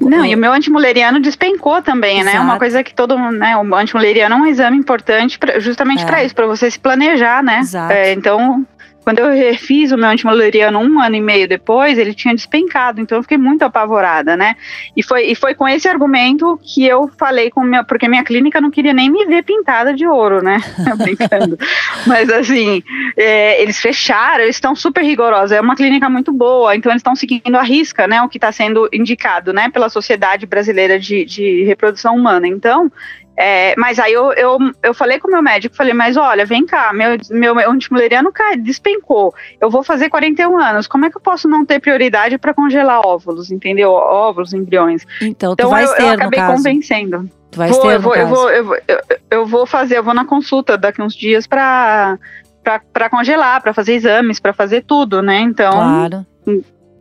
Não, 0.02 0.24
e 0.24 0.35
o 0.35 0.38
meu 0.38 0.52
antimuleriano 0.52 1.20
despencou 1.20 1.80
também, 1.80 2.20
Exato. 2.20 2.37
né? 2.37 2.42
Uma 2.42 2.59
coisa 2.59 2.83
que 2.83 2.92
todo 2.92 3.16
mundo, 3.16 3.38
né? 3.38 3.56
O 3.56 3.74
antimuleriano 3.76 4.35
é 4.35 4.38
um 4.38 4.46
exame 4.46 4.76
importante 4.76 5.38
pra, 5.38 5.61
justamente 5.61 6.02
é. 6.02 6.06
para 6.06 6.24
isso, 6.24 6.35
para 6.35 6.46
você 6.46 6.68
se 6.68 6.78
planejar, 6.78 7.40
né? 7.40 7.61
Exato. 7.61 7.92
É, 7.92 8.12
então, 8.12 8.66
quando 9.02 9.18
eu 9.18 9.30
refiz 9.30 9.92
o 9.92 9.96
meu 9.96 10.08
antimoleriano 10.08 10.78
um 10.78 11.00
ano 11.00 11.16
e 11.16 11.20
meio 11.20 11.48
depois, 11.48 11.98
ele 11.98 12.14
tinha 12.14 12.34
despencado, 12.34 13.00
então 13.00 13.18
eu 13.18 13.22
fiquei 13.22 13.38
muito 13.38 13.62
apavorada, 13.62 14.36
né? 14.36 14.56
E 14.96 15.02
foi, 15.02 15.26
e 15.26 15.34
foi 15.34 15.54
com 15.54 15.66
esse 15.66 15.88
argumento 15.88 16.58
que 16.62 16.84
eu 16.84 17.08
falei 17.18 17.50
com 17.50 17.62
minha, 17.62 17.82
porque 17.82 18.08
minha 18.08 18.22
clínica 18.24 18.60
não 18.60 18.70
queria 18.70 18.92
nem 18.92 19.10
me 19.10 19.24
ver 19.26 19.42
pintada 19.42 19.94
de 19.94 20.06
ouro, 20.06 20.42
né? 20.42 20.58
Brincando. 20.98 21.58
Mas 22.06 22.30
assim, 22.30 22.82
é, 23.16 23.62
eles 23.62 23.80
fecharam, 23.80 24.44
eles 24.44 24.56
estão 24.56 24.74
super 24.74 25.02
rigorosos, 25.02 25.52
é 25.52 25.60
uma 25.60 25.76
clínica 25.76 26.08
muito 26.08 26.32
boa, 26.32 26.76
então 26.76 26.92
eles 26.92 27.00
estão 27.00 27.16
seguindo 27.16 27.56
a 27.56 27.62
risca, 27.62 28.06
né? 28.06 28.20
O 28.22 28.28
que 28.28 28.38
está 28.38 28.52
sendo 28.52 28.88
indicado, 28.92 29.52
né? 29.52 29.70
Pela 29.70 29.88
Sociedade 29.88 30.46
Brasileira 30.46 30.98
de, 30.98 31.24
de 31.24 31.64
Reprodução 31.64 32.14
Humana. 32.16 32.46
Então, 32.46 32.92
é, 33.36 33.74
mas 33.78 33.98
aí 33.98 34.12
eu, 34.12 34.32
eu, 34.32 34.58
eu 34.82 34.92
falei 34.92 35.18
com 35.18 35.28
o 35.28 35.30
meu 35.30 35.42
médico, 35.42 35.74
falei, 35.74 35.94
mas 35.94 36.16
olha, 36.16 36.44
vem 36.44 36.66
cá, 36.66 36.92
meu, 36.92 37.16
meu, 37.30 37.54
meu 37.54 37.70
antimuleriano 37.70 38.30
cai, 38.32 38.56
despencou. 38.56 39.34
Eu 39.60 39.70
vou 39.70 39.82
fazer 39.82 40.10
41 40.10 40.58
anos. 40.58 40.86
Como 40.86 41.06
é 41.06 41.10
que 41.10 41.16
eu 41.16 41.20
posso 41.20 41.48
não 41.48 41.64
ter 41.64 41.80
prioridade 41.80 42.36
para 42.36 42.52
congelar 42.52 43.00
óvulos, 43.04 43.50
entendeu? 43.50 43.92
Óvulos, 43.92 44.52
embriões. 44.52 45.06
Então, 45.22 45.54
então 45.54 45.78
eu, 45.78 45.94
ter, 45.94 46.02
eu 46.02 46.08
acabei 46.10 46.40
convencendo. 46.40 47.30
Tu 47.50 47.58
vai 47.58 47.70
vou, 47.70 47.80
ter, 47.80 47.94
eu, 47.94 48.00
vou, 48.00 48.14
eu, 48.14 48.26
vou, 48.26 48.50
eu, 48.50 48.64
vou, 48.64 48.76
eu, 48.86 49.00
eu 49.30 49.46
vou 49.46 49.66
fazer, 49.66 49.98
eu 49.98 50.04
vou 50.04 50.14
na 50.14 50.24
consulta 50.24 50.76
daqui 50.76 51.00
uns 51.02 51.14
dias 51.14 51.46
para 51.46 52.18
para 52.62 53.08
congelar, 53.08 53.62
para 53.62 53.72
fazer 53.72 53.94
exames, 53.94 54.38
para 54.38 54.52
fazer 54.52 54.82
tudo, 54.82 55.22
né? 55.22 55.40
Então, 55.40 55.72
claro. 55.72 56.26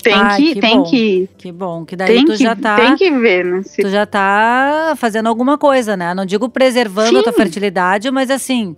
Tem 0.01 0.13
Ai, 0.13 0.37
que, 0.37 0.53
que 0.53 0.61
tem 0.61 0.77
bom. 0.77 0.83
que. 0.83 1.29
Que 1.37 1.51
bom, 1.51 1.85
que 1.85 1.95
daí 1.95 2.15
tem 2.15 2.25
tu 2.25 2.31
que, 2.31 2.43
já 2.43 2.55
tá. 2.55 2.75
Tem 2.75 2.95
que 2.95 3.11
ver, 3.11 3.43
né? 3.43 3.63
Se... 3.63 3.81
Tu 3.81 3.89
já 3.89 4.05
tá 4.05 4.93
fazendo 4.97 5.27
alguma 5.27 5.57
coisa, 5.57 5.97
né? 5.97 6.13
Não 6.13 6.25
digo 6.25 6.47
preservando 6.49 7.09
sim. 7.09 7.17
a 7.17 7.23
tua 7.23 7.33
fertilidade, 7.33 8.09
mas 8.09 8.31
assim. 8.31 8.75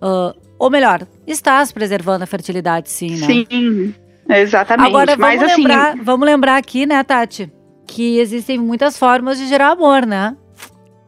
Uh, 0.00 0.34
ou 0.58 0.70
melhor, 0.70 1.06
estás 1.26 1.72
preservando 1.72 2.22
a 2.22 2.26
fertilidade, 2.26 2.90
sim, 2.90 3.16
né? 3.16 3.26
Sim, 3.26 3.94
exatamente. 4.28 4.88
Agora 4.88 5.16
vamos, 5.16 5.20
mas, 5.20 5.42
assim, 5.42 5.62
lembrar, 5.62 5.94
assim... 5.94 6.02
vamos 6.02 6.26
lembrar 6.26 6.56
aqui, 6.56 6.86
né, 6.86 7.02
Tati? 7.02 7.50
Que 7.86 8.18
existem 8.18 8.58
muitas 8.58 8.96
formas 8.96 9.38
de 9.38 9.46
gerar 9.46 9.70
amor, 9.70 10.06
né? 10.06 10.36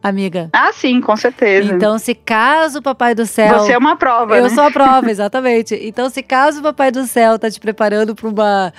amiga. 0.03 0.49
Ah, 0.51 0.71
sim, 0.73 0.99
com 0.99 1.15
certeza. 1.15 1.73
Então, 1.73 1.97
se 1.97 2.13
caso 2.13 2.79
o 2.79 2.81
Papai 2.81 3.15
do 3.15 3.25
Céu. 3.25 3.59
Você 3.59 3.71
é 3.71 3.77
uma 3.77 3.95
prova. 3.95 4.35
Eu 4.35 4.43
né? 4.43 4.49
sou 4.49 4.65
a 4.65 4.69
prova, 4.71 5.09
exatamente. 5.09 5.79
Então, 5.81 6.09
se 6.09 6.21
caso 6.21 6.59
o 6.59 6.63
Papai 6.63 6.91
do 6.91 7.05
Céu 7.05 7.39
tá 7.39 7.49
te 7.49 7.59
preparando 7.59 8.13
para 8.13 8.27
uma 8.27 8.73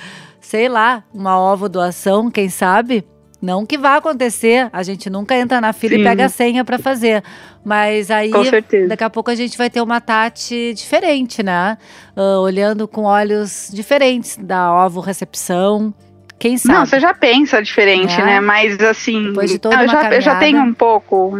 sei 0.44 0.68
lá, 0.68 1.02
uma 1.12 1.38
ovo 1.40 1.68
doação, 1.68 2.30
quem 2.30 2.48
sabe? 2.48 3.04
Não 3.40 3.66
que 3.66 3.76
vá 3.76 3.96
acontecer, 3.96 4.68
a 4.72 4.82
gente 4.82 5.10
nunca 5.10 5.34
entra 5.36 5.60
na 5.60 5.72
fila 5.72 5.94
Sim. 5.96 6.00
e 6.00 6.04
pega 6.04 6.24
a 6.26 6.28
senha 6.28 6.64
para 6.64 6.78
fazer. 6.78 7.22
Mas 7.64 8.10
aí, 8.10 8.30
daqui 8.88 9.04
a 9.04 9.10
pouco 9.10 9.30
a 9.30 9.34
gente 9.34 9.56
vai 9.58 9.68
ter 9.68 9.80
uma 9.82 10.00
Tati 10.00 10.72
diferente, 10.74 11.42
né? 11.42 11.76
Ah, 12.16 12.38
olhando 12.40 12.86
com 12.88 13.02
olhos 13.02 13.70
diferentes 13.72 14.36
da 14.38 14.72
ovo 14.72 15.00
recepção. 15.00 15.92
Quem 16.38 16.56
sabe? 16.58 16.74
Não, 16.78 16.86
você 16.86 17.00
já 17.00 17.12
pensa 17.14 17.62
diferente, 17.62 18.18
É. 18.20 18.24
né? 18.24 18.40
Mas 18.40 18.78
assim, 18.80 19.24
Depois 19.28 19.50
de 19.50 19.58
toda 19.58 19.76
eu, 19.76 19.80
uma 19.82 19.88
já, 19.88 20.14
eu 20.14 20.20
já 20.20 20.32
caminhada. 20.34 20.40
tenho 20.40 20.62
um 20.62 20.74
pouco. 20.74 21.38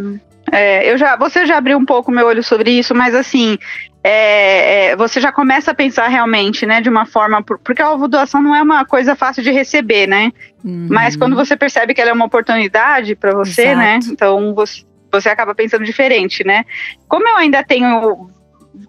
é, 0.52 0.90
eu 0.90 0.96
já, 0.98 1.16
você 1.16 1.46
já 1.46 1.56
abriu 1.58 1.76
um 1.78 1.84
pouco 1.84 2.10
meu 2.10 2.26
olho 2.26 2.42
sobre 2.42 2.70
isso, 2.70 2.94
mas 2.94 3.14
assim, 3.14 3.58
é, 4.06 4.90
é, 4.90 4.96
você 4.96 5.18
já 5.18 5.32
começa 5.32 5.70
a 5.70 5.74
pensar 5.74 6.08
realmente, 6.08 6.66
né, 6.66 6.82
de 6.82 6.90
uma 6.90 7.06
forma, 7.06 7.42
por- 7.42 7.58
porque 7.58 7.80
a 7.80 7.90
ovodoação 7.90 8.42
não 8.42 8.54
é 8.54 8.60
uma 8.62 8.84
coisa 8.84 9.16
fácil 9.16 9.42
de 9.42 9.50
receber, 9.50 10.06
né? 10.06 10.30
Uhum. 10.62 10.88
Mas 10.90 11.16
quando 11.16 11.34
você 11.34 11.56
percebe 11.56 11.94
que 11.94 12.00
ela 12.02 12.10
é 12.10 12.12
uma 12.12 12.26
oportunidade 12.26 13.16
para 13.16 13.32
você, 13.32 13.62
Exato. 13.68 13.78
né? 13.78 13.98
Então 14.10 14.54
você, 14.54 14.84
você 15.10 15.30
acaba 15.30 15.54
pensando 15.54 15.84
diferente, 15.84 16.44
né? 16.44 16.64
Como 17.08 17.26
eu 17.26 17.36
ainda 17.36 17.64
tenho 17.64 18.28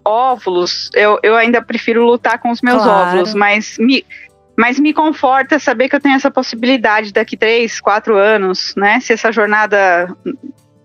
óvulos, 0.04 0.90
eu, 0.94 1.18
eu 1.22 1.34
ainda 1.34 1.62
prefiro 1.62 2.04
lutar 2.04 2.38
com 2.38 2.50
os 2.50 2.60
meus 2.60 2.82
Claro. 2.82 3.08
óvulos, 3.08 3.32
mas 3.34 3.78
me, 3.78 4.04
mas 4.54 4.78
me 4.78 4.92
conforta 4.92 5.58
saber 5.58 5.88
que 5.88 5.96
eu 5.96 6.00
tenho 6.00 6.16
essa 6.16 6.30
possibilidade 6.30 7.10
daqui 7.12 7.38
três, 7.38 7.80
quatro 7.80 8.16
anos, 8.16 8.74
né? 8.76 9.00
Se 9.00 9.14
essa 9.14 9.32
jornada 9.32 10.14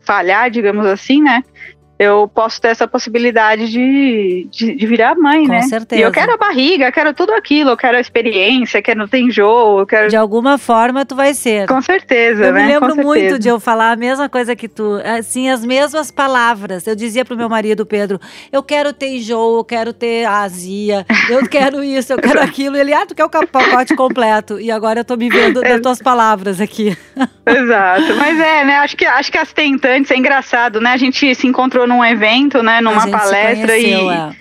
falhar, 0.06 0.50
digamos 0.50 0.86
assim, 0.86 1.22
né? 1.22 1.44
Eu 2.04 2.28
posso 2.28 2.60
ter 2.60 2.70
essa 2.70 2.88
possibilidade 2.88 3.70
de, 3.70 4.48
de, 4.50 4.74
de 4.76 4.88
virar 4.88 5.14
mãe, 5.16 5.46
Com 5.46 5.52
né? 5.52 5.62
certeza. 5.62 6.02
E 6.02 6.04
eu 6.04 6.12
quero 6.12 6.34
a 6.34 6.38
barriga, 6.38 6.92
quero 6.92 7.14
tudo 7.14 7.32
aquilo, 7.34 7.70
eu 7.70 7.78
quero 7.78 7.96
a 7.96 8.00
experiência, 8.00 8.82
quero 8.82 9.08
ter 9.08 9.20
enjoo, 9.20 9.80
eu 9.82 9.86
quero. 9.86 10.10
De 10.10 10.16
alguma 10.16 10.58
forma 10.58 11.06
tu 11.06 11.16
vai 11.16 11.36
ser. 11.36 11.68
Com 11.68 11.80
certeza, 11.80 12.46
Eu 12.46 12.54
né? 12.54 12.66
me 12.66 12.80
Com 12.80 12.88
lembro 12.88 13.06
muito 13.06 13.38
de 13.38 13.48
eu 13.50 13.60
falar 13.60 13.92
a 13.92 13.96
mesma 13.96 14.28
coisa 14.28 14.56
que 14.56 14.68
tu, 14.68 15.00
assim, 15.06 15.50
as 15.50 15.64
mesmas 15.64 16.10
palavras. 16.10 16.88
Eu 16.88 16.96
dizia 16.96 17.24
pro 17.24 17.38
meu 17.38 17.48
marido, 17.48 17.86
Pedro, 17.86 18.20
eu 18.52 18.64
quero 18.64 18.94
ter 18.94 19.18
enjoo, 19.18 19.58
eu 19.60 19.64
quero 19.64 19.94
ter 19.94 20.26
azia, 20.26 21.06
eu 21.30 21.48
quero 21.48 21.84
isso, 21.84 22.14
eu 22.14 22.18
quero 22.18 22.40
aquilo. 22.42 22.78
Ele, 22.78 22.94
ah, 22.94 23.06
tu 23.06 23.14
quer 23.14 23.26
o 23.26 23.30
pacote 23.30 23.96
completo. 23.96 24.60
E 24.60 24.72
agora 24.72 25.02
eu 25.02 25.06
tô 25.06 25.16
me 25.16 25.30
vendo 25.30 25.62
das 25.62 25.80
tuas 25.80 26.02
palavras 26.02 26.60
aqui. 26.60 26.98
Exato. 27.46 28.16
Mas 28.16 28.40
é, 28.40 28.64
né? 28.64 28.78
Acho 28.78 28.98
que, 28.98 29.06
acho 29.06 29.32
que 29.32 29.38
as 29.38 29.54
tentantes 29.54 30.10
é 30.10 30.18
engraçado, 30.18 30.82
né? 30.82 30.92
A 30.94 30.98
gente 30.98 31.36
se 31.36 31.46
encontrou 31.48 31.86
num 31.92 32.04
evento, 32.06 32.62
né? 32.64 32.80
Numa 32.82 33.08
palestra 33.10 33.78
e, 33.78 33.84
conheceu, 33.84 34.12
é. 34.12 34.32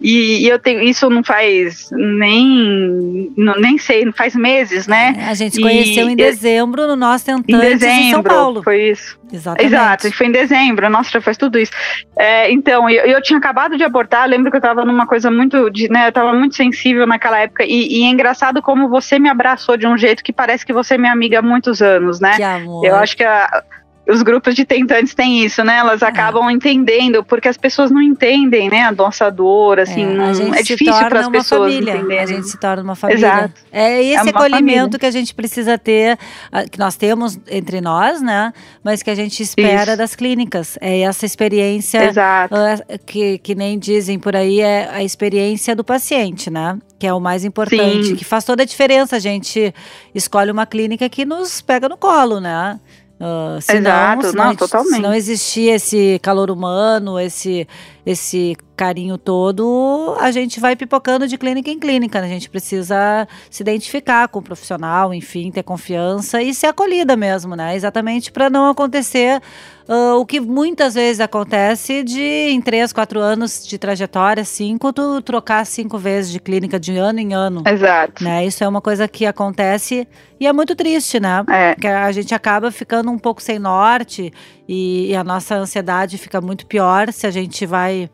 e, 0.00 0.44
e 0.44 0.48
eu 0.48 0.58
tenho 0.58 0.80
isso 0.82 1.08
não 1.10 1.22
faz 1.22 1.88
nem 1.92 3.30
não- 3.36 3.58
nem 3.60 3.76
sei, 3.78 4.04
não 4.04 4.12
faz 4.12 4.34
meses, 4.34 4.86
né? 4.86 5.14
A 5.28 5.34
gente 5.34 5.54
se 5.54 5.60
E- 5.60 5.62
conheceu 5.62 6.08
em 6.08 6.16
dezembro 6.16 6.86
no 6.86 6.96
nosso 6.96 7.30
Em 7.30 7.42
Tentantes 7.42 7.82
em, 7.82 7.88
São 8.10 8.20
dezembro, 8.20 8.22
Paulo. 8.34 8.62
foi 8.62 8.90
isso. 8.90 9.18
Exatamente. 9.32 9.72
Exato, 9.72 10.12
foi 10.12 10.26
em 10.26 10.32
dezembro, 10.32 10.90
nossa, 10.90 11.10
já 11.12 11.20
faz 11.20 11.36
tudo 11.36 11.56
isso. 11.58 11.70
É, 12.18 12.50
então, 12.50 12.90
eu, 12.90 13.04
eu 13.06 13.22
tinha 13.22 13.38
acabado 13.38 13.76
de 13.76 13.84
abortar, 13.84 14.28
lembro 14.28 14.50
que 14.50 14.56
eu 14.56 14.60
tava 14.60 14.84
numa 14.84 15.06
coisa 15.06 15.30
muito, 15.30 15.70
de, 15.70 15.88
né, 15.88 16.08
eu 16.08 16.12
tava 16.12 16.32
muito 16.32 16.56
sensível 16.56 17.06
naquela 17.06 17.38
época, 17.38 17.62
e, 17.64 18.00
e 18.00 18.04
é 18.04 18.08
engraçado 18.08 18.60
como 18.60 18.88
você 18.88 19.18
me 19.20 19.28
abraçou 19.28 19.76
de 19.76 19.86
um 19.86 19.96
jeito 19.96 20.24
que 20.24 20.32
parece 20.32 20.66
que 20.66 20.72
você 20.72 20.94
é 20.94 20.98
minha 20.98 21.12
amiga 21.12 21.38
há 21.38 21.42
muitos 21.42 21.80
anos, 21.80 22.18
né? 22.18 22.34
Que 22.36 22.42
amor. 22.42 22.84
Eu 22.84 22.96
acho 22.96 23.16
que 23.16 23.22
a- 23.22 23.62
os 24.10 24.22
grupos 24.22 24.54
de 24.54 24.64
tentantes 24.64 25.14
têm 25.14 25.44
isso, 25.44 25.62
né? 25.64 25.76
Elas 25.78 26.02
acabam 26.02 26.50
entendendo, 26.50 27.22
porque 27.24 27.48
as 27.48 27.56
pessoas 27.56 27.90
não 27.90 28.02
entendem, 28.02 28.68
né? 28.68 28.82
A 28.82 28.92
nossa 28.92 29.30
dor, 29.30 29.78
assim, 29.80 30.02
É, 30.02 30.06
não- 30.14 30.54
é 30.54 30.62
difícil 30.62 30.92
para 31.08 31.20
as 31.20 31.28
pessoas 31.28 31.72
família. 31.72 31.96
entenderem. 31.96 32.18
A 32.22 32.26
gente 32.26 32.48
se 32.48 32.58
torna 32.58 32.82
uma 32.82 32.94
família. 32.94 33.18
Exato. 33.26 33.54
É 33.72 34.02
esse 34.02 34.22
uma 34.22 34.30
acolhimento 34.30 34.98
que 34.98 35.06
a 35.06 35.10
gente 35.10 35.34
precisa 35.34 35.78
ter, 35.78 36.18
ah, 36.50 36.64
que 36.64 36.78
nós 36.78 36.96
temos 36.96 37.38
entre 37.50 37.80
nós, 37.80 38.20
né? 38.20 38.52
Mas 38.82 39.02
que 39.02 39.10
a 39.10 39.14
gente 39.14 39.42
espera 39.42 39.92
Isso. 39.92 39.96
das 39.98 40.14
clínicas. 40.14 40.76
É 40.80 41.00
essa 41.00 41.24
experiência 41.26 42.04
Exato. 42.04 42.54
ah, 42.54 42.76
que, 43.06 43.38
que 43.38 43.54
nem 43.54 43.78
dizem 43.78 44.18
por 44.18 44.34
aí, 44.36 44.60
é 44.60 44.88
a 44.92 45.02
experiência 45.02 45.74
do 45.76 45.84
paciente, 45.84 46.50
né? 46.50 46.78
Que 46.98 47.06
é 47.06 47.14
o 47.14 47.20
mais 47.20 47.44
importante, 47.44 48.08
Sim. 48.08 48.16
que 48.16 48.24
faz 48.24 48.44
toda 48.44 48.62
a 48.62 48.66
diferença. 48.66 49.16
A 49.16 49.18
gente 49.18 49.72
escolhe 50.14 50.50
uma 50.50 50.66
clínica 50.66 51.08
que 51.08 51.24
nos 51.24 51.62
pega 51.62 51.88
no 51.88 51.96
colo, 51.96 52.40
né? 52.40 52.78
Ah, 53.20 53.58
se 53.60 53.76
Exato, 53.76 54.26
não, 54.28 54.32
não, 54.32 54.44
não, 54.46 54.56
totalmente. 54.56 54.94
Se 54.94 55.00
não 55.02 55.14
existir 55.14 55.68
esse 55.68 56.18
calor 56.22 56.50
humano, 56.50 57.20
esse, 57.20 57.68
esse 58.04 58.56
carinho 58.76 59.18
todo, 59.18 60.16
a 60.18 60.30
gente 60.30 60.58
vai 60.58 60.74
pipocando 60.74 61.28
de 61.28 61.36
clínica 61.36 61.70
em 61.70 61.78
clínica. 61.78 62.18
né? 62.20 62.26
A 62.26 62.30
gente 62.30 62.48
precisa 62.48 63.28
se 63.50 63.62
identificar 63.62 64.26
com 64.28 64.38
o 64.38 64.42
profissional, 64.42 65.12
enfim, 65.12 65.50
ter 65.50 65.62
confiança 65.62 66.40
e 66.40 66.54
ser 66.54 66.68
acolhida 66.68 67.14
mesmo, 67.14 67.54
né? 67.54 67.76
Exatamente 67.76 68.32
para 68.32 68.48
não 68.48 68.70
acontecer 68.70 69.42
ah, 69.86 70.14
o 70.16 70.24
que 70.24 70.40
muitas 70.40 70.94
vezes 70.94 71.20
acontece 71.20 72.04
de 72.04 72.22
em 72.22 72.60
três, 72.60 72.92
quatro 72.92 73.18
anos 73.18 73.66
de 73.66 73.76
trajetória, 73.76 74.44
cinco, 74.44 74.92
tu 74.92 75.20
trocar 75.20 75.66
cinco 75.66 75.98
vezes 75.98 76.30
de 76.30 76.38
clínica 76.38 76.78
de 76.78 76.96
ano 76.96 77.18
em 77.18 77.34
ano. 77.34 77.64
Exato. 77.66 78.22
Né? 78.22 78.46
Isso 78.46 78.62
é 78.62 78.68
uma 78.68 78.80
coisa 78.80 79.08
que 79.08 79.26
acontece 79.26 80.06
e 80.38 80.46
é 80.46 80.52
muito 80.52 80.76
triste, 80.76 81.18
né? 81.18 81.44
É. 81.50 81.74
Porque 81.74 81.88
a 81.88 82.10
gente 82.12 82.34
acaba 82.34 82.70
ficando 82.70 83.10
um 83.10 83.18
pouco 83.18 83.42
sem 83.42 83.58
norte 83.58 84.32
e, 84.72 85.08
e 85.08 85.16
a 85.16 85.24
nossa 85.24 85.56
ansiedade 85.56 86.16
fica 86.16 86.40
muito 86.40 86.64
pior 86.64 87.12
se 87.12 87.26
a 87.26 87.30
gente 87.32 87.66
vai 87.66 88.08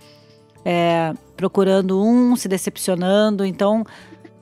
é, 0.64 1.12
procurando 1.36 2.02
um, 2.02 2.34
se 2.34 2.48
decepcionando. 2.48 3.44
Então, 3.44 3.84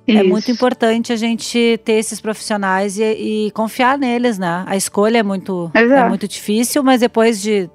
é 0.06 0.20
Isso. 0.20 0.28
muito 0.28 0.48
importante 0.48 1.12
a 1.12 1.16
gente 1.16 1.76
ter 1.84 1.94
esses 1.94 2.20
profissionais 2.20 3.00
e, 3.00 3.02
e 3.46 3.50
confiar 3.50 3.98
neles, 3.98 4.38
né? 4.38 4.62
A 4.64 4.76
escolha 4.76 5.18
é 5.18 5.22
muito, 5.24 5.72
é 5.74 6.08
muito 6.08 6.28
difícil, 6.28 6.84
mas 6.84 7.00
depois 7.00 7.42
de, 7.42 7.68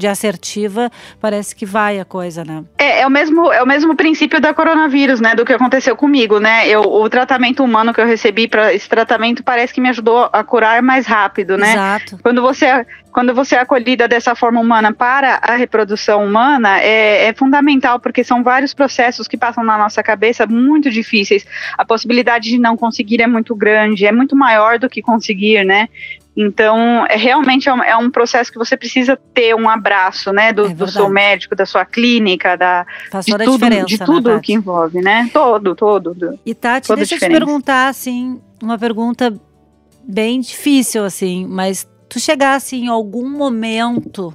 de 0.00 0.08
assertiva, 0.08 0.90
parece 1.20 1.54
que 1.54 1.66
vai 1.66 2.00
a 2.00 2.04
coisa, 2.04 2.44
né? 2.44 2.64
É, 2.78 3.02
é 3.02 3.06
o 3.06 3.10
mesmo, 3.10 3.52
é 3.52 3.62
o 3.62 3.66
mesmo 3.66 3.94
princípio 3.94 4.40
da 4.40 4.52
coronavírus, 4.54 5.20
né? 5.20 5.34
Do 5.34 5.44
que 5.44 5.52
aconteceu 5.52 5.94
comigo, 5.94 6.40
né? 6.40 6.66
Eu, 6.66 6.80
o 6.80 7.08
tratamento 7.08 7.62
humano 7.62 7.92
que 7.92 8.00
eu 8.00 8.06
recebi 8.06 8.48
para 8.48 8.72
esse 8.72 8.88
tratamento 8.88 9.44
parece 9.44 9.72
que 9.74 9.80
me 9.80 9.90
ajudou 9.90 10.28
a 10.32 10.42
curar 10.42 10.82
mais 10.82 11.06
rápido, 11.06 11.56
né? 11.56 11.72
Exato. 11.72 12.18
Quando 12.22 12.40
você, 12.40 12.66
é- 12.66 12.86
quando 13.12 13.34
você 13.34 13.56
é 13.56 13.60
acolhida 13.60 14.08
dessa 14.08 14.34
forma 14.34 14.60
humana 14.60 14.92
para 14.92 15.38
a 15.42 15.54
reprodução 15.56 16.24
humana, 16.24 16.80
é, 16.80 17.26
é 17.26 17.34
fundamental, 17.34 18.00
porque 18.00 18.24
são 18.24 18.42
vários 18.42 18.72
processos 18.72 19.28
que 19.28 19.36
passam 19.36 19.62
na 19.62 19.76
nossa 19.76 20.02
cabeça 20.02 20.46
muito 20.46 20.90
difíceis. 20.90 21.44
A 21.76 21.84
possibilidade 21.84 22.48
de 22.48 22.58
não 22.58 22.76
conseguir 22.76 23.20
é 23.20 23.26
muito 23.26 23.54
grande, 23.54 24.06
é 24.06 24.12
muito 24.12 24.34
maior 24.34 24.78
do 24.78 24.88
que 24.88 25.02
conseguir, 25.02 25.64
né? 25.64 25.88
Então, 26.36 27.04
é, 27.06 27.16
realmente 27.16 27.68
é 27.68 27.74
um, 27.74 27.82
é 27.82 27.96
um 27.96 28.10
processo 28.10 28.50
que 28.52 28.58
você 28.58 28.76
precisa 28.76 29.18
ter 29.34 29.54
um 29.54 29.68
abraço, 29.68 30.32
né? 30.32 30.52
Do, 30.52 30.66
É 30.66 30.74
do 30.74 30.88
seu 30.88 31.08
médico, 31.08 31.54
da 31.56 31.66
sua 31.66 31.84
clínica, 31.84 32.56
da, 32.56 32.86
Faz 33.10 33.26
de 33.26 33.32
tudo, 33.36 33.52
diferença, 33.52 33.86
de 33.86 33.98
né, 33.98 34.06
tudo 34.06 34.30
Tati? 34.30 34.46
que 34.46 34.52
envolve, 34.52 35.00
né? 35.02 35.28
Todo, 35.32 35.74
todo. 35.74 36.14
do- 36.14 36.38
E 36.46 36.54
Tati, 36.54 36.86
Toda 36.86 36.98
deixa 36.98 37.16
eu 37.16 37.18
te 37.18 37.28
perguntar, 37.28 37.88
assim, 37.88 38.40
uma 38.62 38.78
pergunta 38.78 39.34
bem 40.04 40.40
difícil, 40.40 41.04
assim, 41.04 41.46
mas 41.46 41.86
tu 42.08 42.18
chegasse 42.20 42.76
em 42.76 42.88
algum 42.88 43.28
momento 43.28 44.32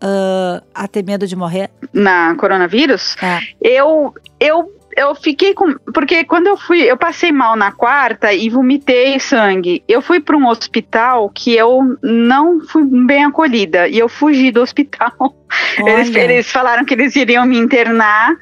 ah, 0.00 0.62
a 0.74 0.86
ter 0.86 1.02
medo 1.04 1.26
de 1.26 1.34
morrer? 1.34 1.70
Na 1.92 2.34
coronavírus, 2.36 3.16
É. 3.22 3.38
eu, 3.60 4.14
eu, 4.38 4.70
eu 4.98 5.14
fiquei 5.14 5.54
com. 5.54 5.74
Porque 5.94 6.24
quando 6.24 6.48
eu 6.48 6.56
fui, 6.56 6.82
eu 6.82 6.96
passei 6.96 7.30
mal 7.30 7.54
na 7.54 7.70
quarta 7.70 8.32
e 8.32 8.50
vomitei 8.50 9.18
sangue. 9.20 9.82
Eu 9.86 10.02
fui 10.02 10.18
para 10.18 10.36
um 10.36 10.46
hospital 10.48 11.30
que 11.30 11.54
eu 11.54 11.96
não 12.02 12.60
fui 12.66 12.84
bem 12.84 13.24
acolhida 13.24 13.86
e 13.86 13.98
eu 13.98 14.08
fugi 14.08 14.50
do 14.50 14.60
hospital. 14.60 15.12
Eles, 15.78 16.14
eles 16.14 16.52
falaram 16.52 16.84
que 16.84 16.92
eles 16.92 17.16
iriam 17.16 17.46
me 17.46 17.56
internar 17.56 18.36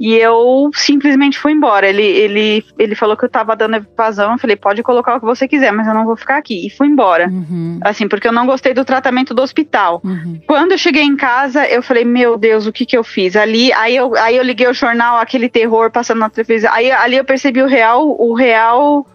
e 0.00 0.14
eu 0.14 0.70
simplesmente 0.72 1.38
fui 1.38 1.52
embora. 1.52 1.86
Ele, 1.86 2.02
ele, 2.02 2.64
ele 2.78 2.94
falou 2.94 3.18
que 3.18 3.26
eu 3.26 3.28
tava 3.28 3.54
dando 3.54 3.76
evasão. 3.76 4.32
Eu 4.32 4.38
falei, 4.38 4.56
pode 4.56 4.82
colocar 4.82 5.16
o 5.16 5.20
que 5.20 5.26
você 5.26 5.46
quiser, 5.46 5.70
mas 5.72 5.86
eu 5.86 5.92
não 5.92 6.06
vou 6.06 6.16
ficar 6.16 6.38
aqui. 6.38 6.66
E 6.66 6.70
fui 6.70 6.86
embora. 6.88 7.28
Uhum, 7.28 7.78
Assim, 7.82 8.08
porque 8.08 8.26
eu 8.26 8.32
não 8.32 8.46
gostei 8.46 8.72
do 8.72 8.82
tratamento 8.82 9.34
do 9.34 9.42
hospital. 9.42 10.00
uhum. 10.02 10.40
Quando 10.46 10.72
eu 10.72 10.78
cheguei 10.78 11.02
em 11.02 11.16
casa, 11.16 11.66
eu 11.66 11.82
falei, 11.82 12.06
meu 12.06 12.38
Deus, 12.38 12.66
o 12.66 12.72
que 12.72 12.86
que 12.86 12.96
eu 12.96 13.04
fiz? 13.04 13.36
Ali, 13.36 13.70
aí 13.74 13.94
eu, 13.94 14.16
aí 14.16 14.36
eu 14.38 14.42
liguei 14.42 14.66
o 14.68 14.72
jornal, 14.72 15.18
aquele 15.18 15.50
terror 15.50 15.90
passando 15.90 16.20
na 16.20 16.30
televisão. 16.30 16.72
Aí 16.72 16.90
ali 16.90 17.18
eu 17.18 17.24
percebi 17.24 17.60
o 17.60 17.66
real, 17.66 18.08
o 18.18 18.32
real, 18.32 19.06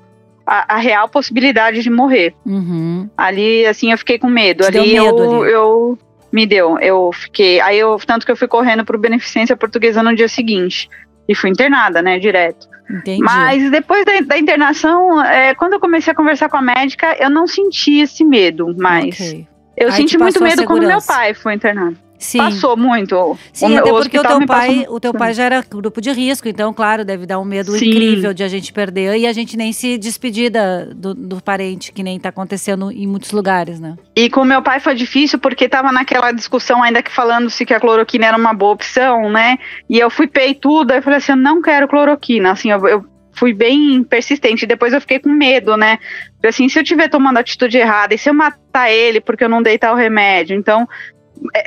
a, 0.45 0.75
a 0.75 0.77
real 0.77 1.09
possibilidade 1.09 1.81
de 1.81 1.89
morrer. 1.89 2.35
Uhum. 2.45 3.09
Ali, 3.17 3.65
assim, 3.65 3.91
eu 3.91 3.97
fiquei 3.97 4.19
com 4.19 4.27
medo. 4.27 4.63
Te 4.63 4.77
ali, 4.77 4.93
medo 4.93 5.23
eu, 5.23 5.41
ali. 5.41 5.51
eu 5.51 5.97
me 6.35 6.45
deu, 6.45 6.77
eu 6.79 7.11
fiquei. 7.13 7.61
Aí 7.61 7.79
eu, 7.79 7.97
tanto 8.05 8.25
que 8.25 8.31
eu 8.31 8.35
fui 8.35 8.47
correndo 8.47 8.83
pro 8.83 8.99
Beneficência 8.99 9.55
Portuguesa 9.55 10.03
no 10.03 10.13
dia 10.13 10.27
seguinte. 10.27 10.89
E 11.29 11.33
fui 11.33 11.49
internada, 11.49 12.01
né, 12.01 12.19
direto. 12.19 12.67
Entendi. 12.91 13.23
Mas 13.23 13.71
depois 13.71 14.05
da, 14.05 14.19
da 14.19 14.37
internação, 14.37 15.23
é, 15.23 15.55
quando 15.55 15.73
eu 15.73 15.79
comecei 15.79 16.11
a 16.11 16.15
conversar 16.15 16.49
com 16.49 16.57
a 16.57 16.61
médica, 16.61 17.15
eu 17.19 17.29
não 17.29 17.47
senti 17.47 17.99
esse 17.99 18.25
medo 18.25 18.75
mais. 18.77 19.15
Ok. 19.15 19.47
Eu 19.77 19.87
Aí 19.87 19.93
senti 19.93 20.17
muito 20.17 20.43
medo 20.43 20.65
quando 20.65 20.85
meu 20.85 21.01
pai 21.01 21.33
foi 21.33 21.53
internado. 21.53 21.97
Sim. 22.25 22.39
Passou 22.39 22.75
muito. 22.75 23.37
Sim, 23.53 23.75
o, 23.75 23.79
até 23.79 23.91
o 23.91 23.95
porque 23.95 24.17
o 24.19 24.23
teu 24.23 24.45
pai, 24.47 24.85
o 24.89 24.99
teu 24.99 25.13
pai 25.13 25.33
já 25.33 25.43
era 25.43 25.61
grupo 25.61 26.01
de 26.01 26.11
risco, 26.11 26.47
então, 26.47 26.73
claro, 26.73 27.05
deve 27.05 27.27
dar 27.27 27.39
um 27.39 27.45
medo 27.45 27.71
Sim. 27.73 27.89
incrível 27.91 28.33
de 28.33 28.43
a 28.43 28.47
gente 28.47 28.73
perder 28.73 29.15
e 29.17 29.27
a 29.27 29.31
gente 29.31 29.55
nem 29.55 29.71
se 29.71 29.95
despedir 29.97 30.49
da- 30.49 30.85
do, 30.85 31.13
do 31.13 31.41
parente, 31.41 31.91
que 31.91 32.01
nem 32.01 32.19
tá 32.19 32.29
acontecendo 32.29 32.91
em 32.91 33.05
muitos 33.05 33.31
lugares, 33.31 33.79
né? 33.79 33.95
E 34.15 34.27
com 34.27 34.43
meu 34.43 34.63
pai 34.63 34.79
foi 34.79 34.95
difícil 34.95 35.37
porque 35.37 35.69
tava 35.69 35.91
naquela 35.91 36.31
discussão 36.31 36.81
ainda 36.81 37.03
que 37.03 37.11
falando 37.11 37.47
se 37.49 37.63
que 37.63 37.73
a 37.73 37.79
cloroquina 37.79 38.25
era 38.25 38.37
uma 38.37 38.53
boa 38.53 38.73
opção, 38.73 39.29
né? 39.29 39.59
E 39.87 39.99
eu 39.99 40.09
fui 40.09 40.25
pei 40.25 40.55
tudo, 40.55 40.91
aí 40.91 40.97
eu 40.97 41.03
falei 41.03 41.17
assim, 41.17 41.33
eu 41.33 41.37
não 41.37 41.61
quero 41.61 41.87
cloroquina, 41.87 42.51
assim, 42.51 42.71
eu, 42.71 42.87
eu 42.87 43.05
fui 43.33 43.53
bem 43.53 44.03
persistente. 44.03 44.65
Depois 44.65 44.93
eu 44.93 45.01
fiquei 45.01 45.19
com 45.19 45.29
medo, 45.29 45.77
né? 45.77 45.99
Porque 46.33 46.47
assim, 46.47 46.67
se 46.69 46.79
eu 46.79 46.83
estiver 46.83 47.09
tomando 47.09 47.37
a 47.37 47.41
atitude 47.41 47.77
errada 47.77 48.13
e 48.15 48.17
se 48.17 48.29
eu 48.29 48.33
matar 48.33 48.89
ele 48.89 49.19
porque 49.21 49.43
eu 49.43 49.49
não 49.49 49.61
dei 49.61 49.77
tal 49.77 49.95
remédio, 49.95 50.57
então 50.57 50.87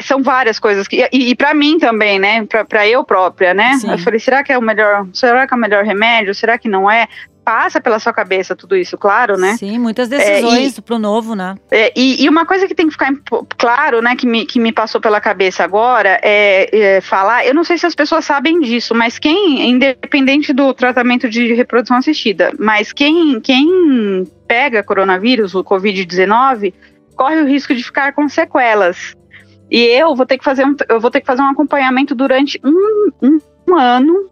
são 0.03 0.23
várias 0.23 0.59
coisas 0.59 0.87
que 0.87 1.09
e, 1.13 1.31
e 1.31 1.35
para 1.35 1.55
mim 1.55 1.79
também, 1.79 2.19
né? 2.19 2.47
Pra 2.69 2.87
eu 2.87 3.05
própria, 3.05 3.55
né? 3.55 3.75
Sim. 3.75 3.91
Eu 3.91 3.99
falei, 3.99 4.21
será 4.21 4.43
que 4.43 4.53
é 4.53 4.59
o 4.59 4.63
melhor? 4.63 5.07
Será 5.13 5.47
que 5.47 5.55
é 5.55 5.57
o 5.57 5.61
melhor 5.61 5.85
remédio? 5.85 6.35
Será 6.35 6.59
que 6.59 6.69
não 6.69 6.91
é? 6.91 7.07
Passa 7.45 7.81
pela 7.81 7.99
sua 7.99 8.13
cabeça 8.13 8.55
tudo 8.55 8.77
isso, 8.77 8.99
claro, 8.99 9.39
né? 9.39 9.57
Sim, 9.57 9.79
muitas 9.79 10.07
decisões 10.07 10.79
pro 10.81 10.99
novo, 10.99 11.35
né? 11.35 11.55
É, 11.71 11.91
e, 11.97 12.23
e 12.23 12.29
uma 12.29 12.45
coisa 12.45 12.69
que 12.69 12.75
tem 12.75 12.87
que 12.87 12.93
ficar 12.93 13.11
claro, 13.57 14.03
né, 14.03 14.15
que 14.15 14.27
me, 14.27 14.45
que 14.45 14.61
me 14.61 14.71
passou 14.71 15.01
pela 15.01 15.19
cabeça 15.19 15.65
agora 15.65 16.21
é, 16.23 16.97
é 16.97 17.01
falar. 17.01 17.47
Eu 17.47 17.55
não 17.55 17.65
sei 17.65 17.79
se 17.79 17.87
as 17.87 17.95
pessoas 17.95 18.27
sabem 18.27 18.61
disso, 18.61 18.95
mas 18.95 19.19
quem, 19.19 19.71
independente 19.71 20.53
do 20.53 20.75
tratamento 20.75 21.27
de 21.27 21.55
reprodução 21.55 21.97
assistida, 21.97 22.53
mas 22.59 22.93
quem, 22.93 23.41
quem 23.41 24.31
pega 24.47 24.83
coronavírus, 24.83 25.55
o 25.55 25.65
Covid-19, 25.65 26.75
corre 27.17 27.41
o 27.41 27.47
risco 27.47 27.75
de 27.75 27.83
ficar 27.83 28.13
com 28.13 28.29
sequelas. 28.29 29.17
E 29.71 29.79
eu 29.85 30.15
vou 30.15 30.25
ter 30.27 30.39
que 30.39 30.45
fazer 30.45 30.65
um, 30.65 30.75
eu 30.89 31.01
vou 31.01 31.11
ter 31.11 31.21
que 31.21 31.27
fazer 31.27 31.43
um 31.43 31.51
acompanhamento 31.51 32.15
durante 32.15 32.61
um, 32.65 33.11
um, 33.23 33.39
um 33.69 33.77
ano 33.77 34.29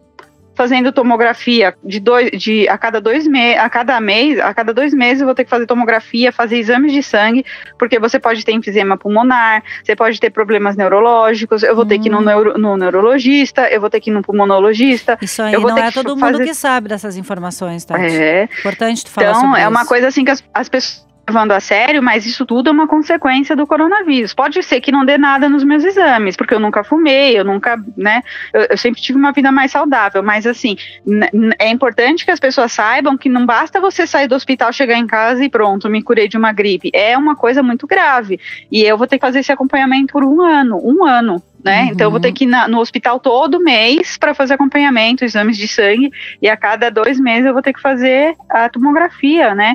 fazendo 0.55 0.91
tomografia 0.91 1.75
de 1.85 2.01
dois, 2.01 2.31
de 2.31 2.67
a 2.67 2.79
cada 2.79 2.99
dois 2.99 3.27
meses, 3.27 3.59
a 3.61 3.69
cada 3.69 4.01
mês, 4.01 4.39
a 4.41 4.55
cada 4.55 4.73
dois 4.73 4.95
meses 4.95 5.21
eu 5.21 5.27
vou 5.27 5.35
ter 5.35 5.45
que 5.45 5.51
fazer 5.51 5.67
tomografia, 5.67 6.33
fazer 6.33 6.57
exames 6.57 6.95
de 6.95 7.03
sangue, 7.03 7.45
porque 7.79 7.99
você 7.99 8.19
pode 8.19 8.43
ter 8.43 8.53
enfisema 8.53 8.97
pulmonar, 8.97 9.63
você 9.85 9.95
pode 9.95 10.19
ter 10.19 10.31
problemas 10.31 10.75
neurológicos, 10.75 11.63
eu 11.63 11.77
vou 11.77 11.85
ter 11.85 11.99
que 11.99 12.09
ir 12.09 12.11
no, 12.11 12.21
Hum. 12.21 12.25
neuro, 12.25 12.59
no 12.59 12.75
neurologista, 12.75 13.69
eu 13.69 13.83
vou 13.83 13.91
ter 13.91 14.01
que 14.01 14.09
ir 14.09 14.15
no 14.15 14.23
pulmonologista. 14.23 15.19
Isso 15.21 15.43
aí 15.43 15.53
Eu 15.53 15.61
vou 15.61 15.69
não 15.69 15.77
ter 15.77 15.83
é 15.83 15.89
que 15.89 15.93
todo 15.95 16.17
mundo 16.17 16.21
fazer- 16.21 16.45
que 16.45 16.55
sabe 16.55 16.89
dessas 16.89 17.19
informações, 17.19 17.85
tá? 17.85 18.03
É, 18.03 18.45
Importante 18.61 19.05
tu 19.05 19.11
falar 19.11 19.29
então, 19.29 19.41
sobre 19.43 19.61
é 19.61 19.69
uma 19.69 19.81
isso. 19.81 19.89
coisa 19.91 20.09
assim 20.09 20.25
que 20.25 20.31
as, 20.31 20.43
as 20.55 20.71
pessoas 20.71 21.06
levando 21.29 21.53
a 21.53 21.61
sério, 21.61 22.03
mas 22.03 22.25
isso 22.25 22.47
tudo 22.47 22.69
é 22.69 22.73
uma 22.73 22.87
consequência 22.87 23.57
do 23.57 23.67
coronavírus. 23.67 24.33
Pode 24.33 24.63
ser 24.63 24.81
que 24.81 24.93
não 24.93 25.05
dê 25.05 25.19
nada 25.19 25.49
nos 25.49 25.65
meus 25.65 25.85
exames, 25.85 26.37
porque 26.37 26.55
eu 26.55 26.61
nunca 26.61 26.85
fumei, 26.85 27.39
eu 27.39 27.45
nunca, 27.45 27.77
né, 27.97 28.23
eu, 28.53 28.67
eu 28.71 28.79
sempre 28.79 29.01
tive 29.01 29.19
uma 29.19 29.33
vida 29.33 29.51
mais 29.51 29.73
saudável, 29.73 30.23
mas 30.23 30.47
assim, 30.47 30.77
é 31.59 31.69
importante 31.69 32.25
que 32.25 32.31
as 32.31 32.39
pessoas 32.39 32.73
saibam 32.73 33.17
que 33.19 33.29
não 33.29 33.45
basta 33.45 33.81
você 33.81 34.07
sair 34.07 34.29
do 34.29 34.35
hospital, 34.37 34.73
chegar 34.73 34.97
em 34.97 35.07
casa 35.07 35.45
e 35.45 35.49
pronto, 35.49 35.89
me 35.89 36.03
curei 36.03 36.29
de 36.29 36.37
uma 36.37 36.53
gripe. 36.53 36.91
É 36.93 37.19
uma 37.19 37.35
coisa 37.35 37.63
muito 37.63 37.87
grave. 37.87 38.39
E 38.71 38.83
eu 38.83 38.97
vou 38.97 39.07
ter 39.07 39.19
que 39.19 39.27
fazer 39.27 39.41
esse 39.41 39.51
acompanhamento 39.51 40.13
por 40.13 40.25
um 40.25 40.41
ano, 40.41 40.81
um 40.83 41.05
ano. 41.05 41.43
Né? 41.65 41.83
Uhum. 41.83 41.89
Então 41.89 42.07
eu 42.07 42.11
vou 42.13 42.21
ter 42.21 42.31
que 42.33 42.45
ir 42.45 42.47
na- 42.47 42.69
no 42.69 42.79
hospital 42.79 43.19
todo 43.19 43.59
mês 43.59 44.17
para 44.17 44.33
fazer 44.33 44.55
acompanhamento, 44.55 45.25
exames 45.25 45.57
de 45.57 45.67
sangue, 45.67 46.13
e 46.41 46.49
a 46.49 46.57
cada 46.57 46.91
dois 46.91 47.19
meses 47.19 47.47
eu 47.47 47.53
vou 47.53 47.63
ter 47.63 47.73
que 47.73 47.81
fazer 47.81 48.37
a 48.49 48.69
tomografia, 48.69 49.53
né? 49.53 49.75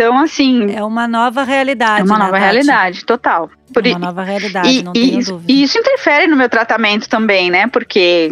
Então, 0.00 0.18
assim, 0.18 0.72
É 0.74 0.82
uma 0.82 1.06
nova 1.06 1.42
realidade. 1.44 2.00
é 2.00 2.04
uma 2.04 2.18
né, 2.18 2.24
nova 2.24 2.32
Tati? 2.38 2.42
realidade, 2.42 3.04
total. 3.04 3.50
Por 3.72 3.84
É 3.86 3.90
i- 3.90 3.92
uma 3.92 3.98
nova 4.06 4.22
realidade, 4.22 4.68
e, 4.78 4.82
não 4.82 4.92
tenho 4.94 5.18
isso, 5.20 5.32
dúvida. 5.32 5.52
e 5.52 5.62
isso 5.62 5.78
interfere 5.78 6.26
no 6.26 6.36
meu 6.36 6.48
tratamento 6.48 7.06
também, 7.06 7.50
né? 7.50 7.66
Porque 7.66 8.30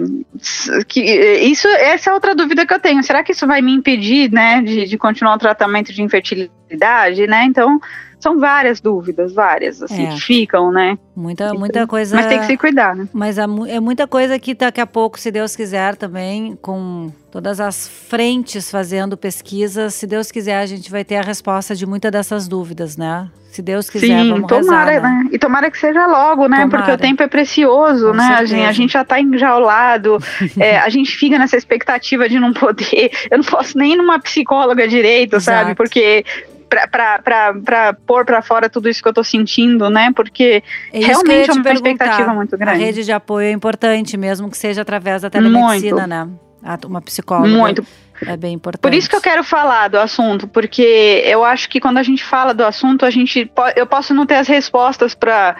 que, 0.89 1.01
isso, 1.43 1.69
essa 1.69 2.09
é 2.11 2.15
outra 2.15 2.35
dúvida 2.35 2.65
que 2.67 2.73
eu 2.73 2.81
tenho. 2.81 3.03
Será 3.03 3.23
que 3.23 3.33
isso 3.33 3.47
vai 3.47 3.61
me 3.61 3.73
impedir, 3.73 4.33
né, 4.33 4.63
de, 4.63 4.87
de 4.87 4.97
continuar 4.97 5.35
o 5.35 5.39
tratamento 5.39 5.93
de 5.93 6.03
infertilidade, 6.03 7.27
né? 7.27 7.45
Então, 7.45 7.79
são 8.21 8.39
várias 8.39 8.81
dúvidas, 8.81 9.33
várias, 9.33 9.83
assim, 9.83 10.07
É. 10.07 10.11
que 10.11 10.21
ficam, 10.21 10.71
né? 10.73 10.99
Muita, 11.15 11.53
muita 11.55 11.87
coisa. 11.87 12.17
Mas 12.17 12.27
tem 12.27 12.39
que 12.41 12.47
se 12.47 12.57
cuidar, 12.57 12.95
né? 12.97 13.09
Mas 13.13 13.39
mu- 13.47 13.67
é 13.67 13.81
muita 13.81 14.07
coisa 14.07 14.39
que 14.39 14.55
daqui 14.55 14.81
a 14.81 14.87
pouco, 14.87 15.19
se 15.19 15.31
Deus 15.31 15.55
quiser, 15.57 15.97
também, 15.97 16.57
com 16.61 17.13
todas 17.31 17.61
as 17.61 17.89
frentes 17.89 18.71
fazendo 18.71 19.17
pesquisas, 19.17 19.95
se 19.95 20.07
Deus 20.07 20.31
quiser, 20.31 20.57
a 20.59 20.67
gente 20.67 20.91
vai 20.91 21.05
ter 21.05 21.17
a 21.17 21.23
resposta 21.23 21.75
de 21.75 21.87
muitas 21.87 22.11
dessas 22.13 22.47
dúvidas, 22.49 22.97
né? 22.97 23.29
Se 23.51 23.63
Deus 23.63 23.89
quiser, 23.91 24.07
Sim, 24.07 24.31
vamos 24.33 24.47
tomara, 24.47 24.91
rezar, 24.91 25.03
né? 25.11 25.23
né? 25.25 25.31
E 25.33 25.39
tomara 25.39 25.71
que 25.71 25.79
seja 25.79 26.07
logo, 26.07 26.47
né? 26.47 26.61
Tomara. 26.63 26.69
Porque 26.71 26.91
o 26.93 26.99
tempo 26.99 27.23
é 27.23 27.27
precioso, 27.29 28.09
Com 28.09 28.13
né? 28.15 28.25
A 28.37 28.45
gente, 28.45 28.63
a 28.65 28.73
gente 28.73 28.93
já 28.93 29.05
tá 29.05 29.19
enjaulado, 29.21 30.19
é, 30.61 30.79
a 30.79 30.89
gente 30.89 31.17
fica 31.17 31.39
nessa 31.39 31.57
expectativa 31.57 32.29
de 32.29 32.39
não 32.39 32.53
poder. 32.53 33.11
Eu 33.31 33.39
não 33.39 33.45
posso 33.45 33.77
nem 33.79 33.95
ir 33.95 33.97
numa 33.97 34.19
psicóloga 34.21 34.87
direito, 34.87 35.37
Exato. 35.37 35.59
sabe? 35.65 35.75
Porque. 35.75 36.25
Pra 36.69 37.95
pôr 38.07 38.25
pra 38.25 38.43
fora 38.43 38.69
tudo 38.69 38.89
isso 38.89 39.03
que 39.03 39.09
eu 39.09 39.13
tô 39.13 39.25
sentindo, 39.25 39.89
né? 39.89 40.13
Porque 40.15 40.63
É 40.93 40.99
realmente 40.99 41.45
te 41.45 41.51
é 41.51 41.61
uma 41.61 41.73
expectativa 41.73 42.33
muito 42.35 42.55
A 42.55 42.59
grande. 42.59 42.85
rede 42.85 43.05
de 43.05 43.13
apoio 43.13 43.47
é 43.49 43.51
importante, 43.53 44.17
mesmo 44.17 44.51
que 44.51 44.57
seja 44.59 44.83
através 44.83 45.23
da 45.23 45.31
telemedicina, 45.31 46.07
né? 46.07 46.29
A- 46.63 46.79
Uma 46.87 47.01
psicóloga 47.01 47.49
Muito. 47.49 47.87
é 48.27 48.37
bem 48.37 48.55
importante. 48.55 48.83
Por 48.83 48.93
isso 48.93 49.09
que 49.09 49.17
eu 49.17 49.21
quero 49.21 49.43
falar 49.45 49.89
do 49.89 49.99
assunto, 49.99 50.47
porque 50.49 51.23
eu 51.25 51.45
acho 51.45 51.69
que 51.71 51.81
quando 51.81 51.99
a 51.99 52.03
gente 52.03 52.23
fala 52.25 52.53
do 52.53 52.65
assunto, 52.65 53.07
a 53.07 53.11
gente 53.11 53.51
eu 53.77 53.87
posso 53.87 54.13
não 54.13 54.27
ter 54.27 54.35
as 54.35 54.49
respostas 54.49 55.15
para 55.15 55.57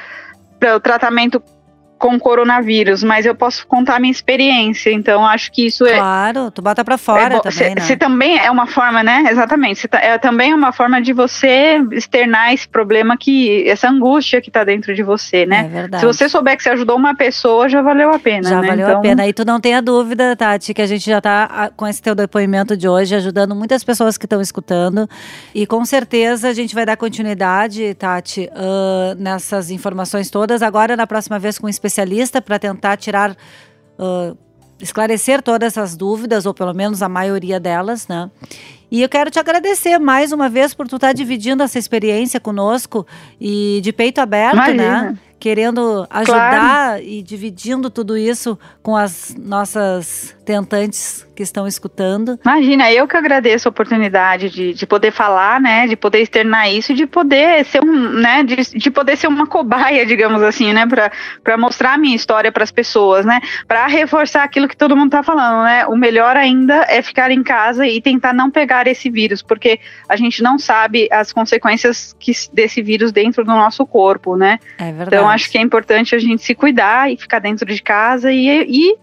o 0.77 0.81
tratamento 0.81 1.41
com 1.99 2.19
coronavírus, 2.19 3.03
mas 3.03 3.27
eu 3.27 3.35
posso 3.35 3.67
contar 3.67 3.97
a 3.97 3.99
minha 4.01 4.11
experiência. 4.13 4.91
Então, 4.93 5.27
acho 5.27 5.51
que 5.51 5.67
isso 5.67 5.85
é, 5.87 5.97
Claro, 5.97 6.51
tu 6.51 6.63
bota 6.63 6.85
pra 6.85 6.97
fora 6.97 7.35
é 7.37 7.41
também, 7.41 7.53
Cê- 7.53 7.75
né? 7.75 7.81
cê 7.81 7.97
também 7.97 8.39
é 8.39 8.51
uma 8.51 8.67
forma, 8.67 9.03
né? 9.03 9.25
Exatamente. 9.31 9.87
tá- 9.89 9.99
é 10.01 10.17
também 10.19 10.55
uma 10.55 10.73
forma 10.73 11.01
de 11.03 11.13
você 11.13 11.81
externar 11.93 12.53
esse 12.55 12.69
problema 12.69 13.17
que 13.17 13.69
essa 13.69 13.89
angústia 13.89 14.41
que 14.41 14.51
tá 14.51 14.63
dentro 14.65 14.95
de 14.95 15.03
você, 15.03 15.39
É 15.39 15.47
né? 15.47 15.69
verdade. 15.73 16.01
Se 16.01 16.07
você 16.07 16.29
souber 16.29 16.57
que 16.57 16.63
você 16.63 16.71
ajudou 16.71 16.97
uma 16.97 17.15
pessoa, 17.15 17.69
já 17.69 17.83
valeu 17.83 18.11
a 18.13 18.19
pena, 18.19 18.49
Já 18.49 18.61
né? 18.61 18.69
valeu 18.69 18.87
Então, 18.87 18.99
a 18.99 19.03
pena. 19.03 19.27
E 19.27 19.33
tu 19.33 19.45
não 19.45 19.59
tenha 19.61 19.83
dúvida, 19.83 20.37
Tati, 20.37 20.73
que 20.73 20.83
a 20.83 20.87
gente 20.87 21.05
já 21.05 21.21
tá 21.21 21.71
com 21.77 21.87
esse 21.87 22.01
teu 22.01 22.15
depoimento 22.15 22.77
de 22.77 22.89
hoje, 22.89 23.15
ajudando 23.17 23.55
muitas 23.55 23.83
pessoas 23.83 24.17
que 24.17 24.27
estão 24.27 24.41
escutando. 24.41 25.09
E 25.55 25.67
com 25.67 25.85
certeza 25.85 26.49
a 26.49 26.53
gente 26.55 26.75
vai 26.75 26.87
dar 26.87 26.97
continuidade, 26.97 27.95
Tati, 27.95 28.49
ah, 28.55 29.15
nessas 29.19 29.71
informações 29.71 30.31
todas. 30.31 30.63
Agora, 30.63 30.97
na 30.97 31.07
próxima 31.07 31.39
vez, 31.39 31.59
com 31.59 31.67
um 31.67 31.71
especialista, 31.71 31.88
para 32.41 32.59
tentar 32.59 32.97
tirar. 32.97 33.37
ah, 33.99 34.35
esclarecer 34.81 35.43
todas 35.43 35.67
essas 35.67 35.97
dúvidas, 35.97 36.47
ou 36.47 36.55
pelo 36.55 36.73
menos 36.73 37.03
a 37.03 37.09
maioria 37.09 37.59
delas, 37.59 38.07
né? 38.07 38.31
E 38.91 39.03
eu 39.03 39.09
quero 39.09 39.31
te 39.31 39.39
agradecer 39.39 39.99
mais 39.99 40.33
uma 40.33 40.49
vez 40.49 40.73
por 40.73 40.89
tu 40.89 40.97
estar 40.97 41.13
dividindo 41.13 41.63
essa 41.63 41.79
experiência 41.79 42.41
conosco 42.41 43.07
e 43.41 43.81
de 43.83 43.93
peito 43.93 44.21
aberto, 44.21 44.57
né? 44.57 44.73
Imagina. 44.73 45.19
Querendo 45.39 46.05
ajudar 46.11 47.01
e 47.01 47.23
dividindo 47.23 47.91
tudo 47.91 48.17
isso 48.17 48.59
com 48.83 48.97
as 48.97 49.37
nossas 49.39 50.35
tentantes 50.45 51.25
que 51.39 51.43
estão 51.45 51.69
escutando. 51.69 52.37
Imagina, 52.45 52.91
eu 52.91 53.07
que 53.07 53.17
agradeço 53.17 53.69
a 53.69 53.71
oportunidade 53.71 54.51
de, 54.51 54.75
de 54.75 54.87
poder 54.89 55.13
falar, 55.13 55.61
né, 55.61 55.87
de 55.87 55.95
poder 55.95 56.21
externar 56.21 56.69
isso 56.69 56.91
e 56.91 56.97
de 56.97 57.07
poder 57.07 57.65
ser 57.65 57.81
um, 57.81 57.95
né, 57.95 58.43
de, 58.43 58.57
de 58.57 58.91
poder 58.91 59.17
ser 59.17 59.29
uma 59.29 59.47
cobaia, 59.47 60.05
digamos 60.05 60.43
assim, 60.43 60.73
né, 60.73 60.85
para 61.45 61.57
mostrar 61.57 61.93
a 61.93 61.97
minha 61.97 62.17
história 62.17 62.51
para 62.51 62.65
as 62.65 62.73
pessoas, 62.73 63.25
né, 63.25 63.41
para 63.69 63.87
reforçar 63.87 64.43
aquilo 64.43 64.67
que 64.67 64.77
todo 64.77 64.97
mundo 64.97 65.13
tá 65.13 65.23
falando, 65.23 65.63
né, 65.63 65.87
o 65.87 65.95
melhor 65.95 66.37
ainda 66.37 66.85
é 66.89 67.01
ficar 67.03 67.31
em 67.31 67.45
casa 67.45 67.87
e 67.87 68.01
tentar 68.01 68.33
não 68.33 68.51
pegar 68.51 68.89
esse 68.89 69.09
vírus, 69.09 69.41
porque 69.41 69.79
a 70.09 70.17
gente 70.17 70.43
não 70.43 70.59
sabe 70.59 71.07
as 71.13 71.33
consequências 71.33 72.17
que, 72.19 72.33
desse 72.53 72.83
vírus 72.83 73.13
dentro 73.13 73.45
do 73.45 73.53
nosso 73.53 73.87
corpo, 73.87 74.37
né, 74.37 74.59
É 74.77 74.87
verdade. 74.87 75.15
então 75.15 75.29
acho 75.29 75.49
que 75.49 75.57
é 75.57 75.61
importante 75.61 76.17
a 76.17 76.19
gente 76.19 76.43
se 76.43 76.53
cuidar 76.53 77.13
e 77.13 77.17
ficar 77.17 77.39
dentro 77.39 77.65
de 77.65 77.81
casa 77.81 78.33
e, 78.33 78.67
e, 78.69 78.97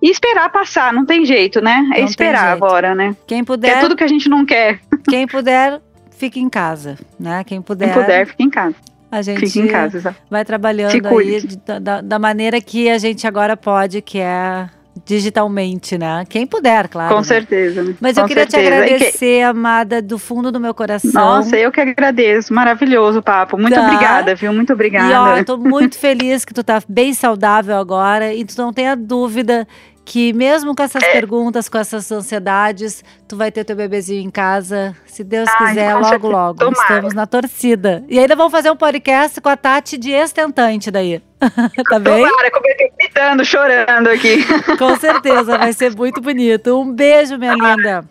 e 0.00 0.10
esperar 0.10 0.50
passar, 0.50 0.92
não 0.92 1.04
tem 1.04 1.24
jeito, 1.24 1.60
né? 1.60 1.88
É 1.92 1.96
tem 1.96 2.04
esperar 2.04 2.52
agora, 2.52 2.94
né? 2.94 3.16
quem 3.26 3.38
Que 3.38 3.42
é 3.42 3.44
puder, 3.44 3.80
tudo 3.80 3.96
que 3.96 4.04
a 4.04 4.08
gente 4.08 4.28
não 4.28 4.44
quer. 4.44 4.80
quem 5.08 5.26
puder, 5.26 5.80
fique 6.10 6.40
em 6.40 6.48
casa, 6.48 6.96
né? 7.18 7.42
Quem 7.44 7.60
puder, 7.60 7.92
Quem 7.92 8.02
puder, 8.02 8.26
fica 8.26 8.42
em 8.42 8.50
casa. 8.50 8.76
a 9.10 9.22
gente 9.22 9.68
casa, 9.68 10.16
vai 10.30 10.44
trabalhando 10.44 11.06
aí 11.06 11.40
da, 11.80 12.00
da 12.00 12.18
maneira 12.18 12.60
que 12.60 12.88
a 12.88 12.98
gente 12.98 13.26
agora 13.26 13.56
pode, 13.56 14.02
que 14.02 14.18
é 14.18 14.68
digitalmente, 15.04 15.96
né? 15.98 16.24
Quem 16.28 16.46
puder, 16.46 16.88
claro. 16.88 17.10
Com 17.14 17.20
né? 17.20 17.24
certeza. 17.26 17.82
né? 17.82 17.94
Mas 18.00 18.14
Com 18.14 18.22
eu 18.22 18.26
queria 18.26 18.46
te 18.46 18.52
certeza. 18.52 18.74
E 18.84 18.88
que- 18.88 18.94
agradecer, 18.94 19.42
amada, 19.42 20.00
do 20.02 20.18
fundo 20.18 20.50
do 20.52 20.58
meu 20.60 20.74
coração. 20.74 21.10
Nossa, 21.12 21.56
eu 21.56 21.70
que 21.72 21.80
agradeço. 21.80 22.52
Maravilhoso 22.52 23.18
o 23.18 23.22
papo. 23.22 23.56
Muito 23.58 23.74
Tá. 23.74 23.82
obrigada, 23.86 24.34
viu? 24.34 24.52
Muito 24.52 24.72
obrigada. 24.72 25.08
E 25.10 25.14
ó, 25.14 25.36
eu 25.38 25.44
tô 25.44 25.56
muito 25.56 25.96
feliz 25.98 26.44
que 26.44 26.54
tu 26.54 26.62
tá 26.62 26.82
bem 26.88 27.12
saudável 27.14 27.76
agora 27.76 28.32
e 28.34 28.44
tu 28.44 28.54
não 28.60 28.72
tenha 28.72 28.94
dúvida 28.96 29.66
que 30.08 30.32
mesmo 30.32 30.74
com 30.74 30.82
essas 30.82 31.02
é. 31.02 31.12
perguntas, 31.12 31.68
com 31.68 31.76
essas 31.76 32.10
ansiedades, 32.10 33.04
tu 33.28 33.36
vai 33.36 33.52
ter 33.52 33.62
teu 33.62 33.76
bebezinho 33.76 34.22
em 34.22 34.30
casa, 34.30 34.96
se 35.04 35.22
Deus 35.22 35.46
Ai, 35.60 35.68
quiser, 35.68 35.94
logo, 35.96 36.28
logo. 36.28 36.58
Tomara. 36.58 36.80
Estamos 36.80 37.12
na 37.12 37.26
torcida. 37.26 38.02
E 38.08 38.18
ainda 38.18 38.34
vamos 38.34 38.50
fazer 38.50 38.70
um 38.70 38.76
podcast 38.76 39.38
com 39.38 39.50
a 39.50 39.56
Tati 39.56 39.98
de 39.98 40.10
estentante 40.10 40.90
daí. 40.90 41.20
tá 41.90 41.98
bem? 41.98 42.26
Tomara, 42.26 42.50
com 42.50 42.58
o 42.58 42.62
bebê 42.62 42.90
gritando, 42.98 43.44
chorando 43.44 44.08
aqui. 44.08 44.46
Com 44.78 44.96
certeza, 44.96 45.58
vai 45.58 45.74
ser 45.74 45.94
muito 45.94 46.22
bonito. 46.22 46.80
Um 46.80 46.90
beijo, 46.90 47.36
minha 47.36 47.52
ah, 47.52 47.76
linda. 47.76 48.04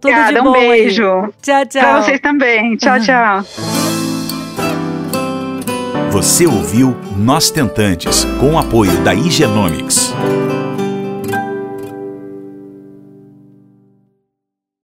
Tudo 0.00 0.24
de 0.28 0.40
bom 0.40 0.50
um 0.50 0.52
beijo. 0.52 1.04
Aí. 1.04 1.30
Tchau, 1.42 1.66
tchau. 1.66 1.82
Pra 1.82 2.02
vocês 2.02 2.20
também. 2.20 2.76
Tchau, 2.76 3.00
tchau. 3.00 3.44
Você 6.12 6.46
ouviu 6.46 6.96
Nós 7.16 7.50
Tentantes, 7.50 8.24
com 8.38 8.52
o 8.52 8.58
apoio 8.58 8.96
da 9.00 9.12
Igenomics. 9.12 10.14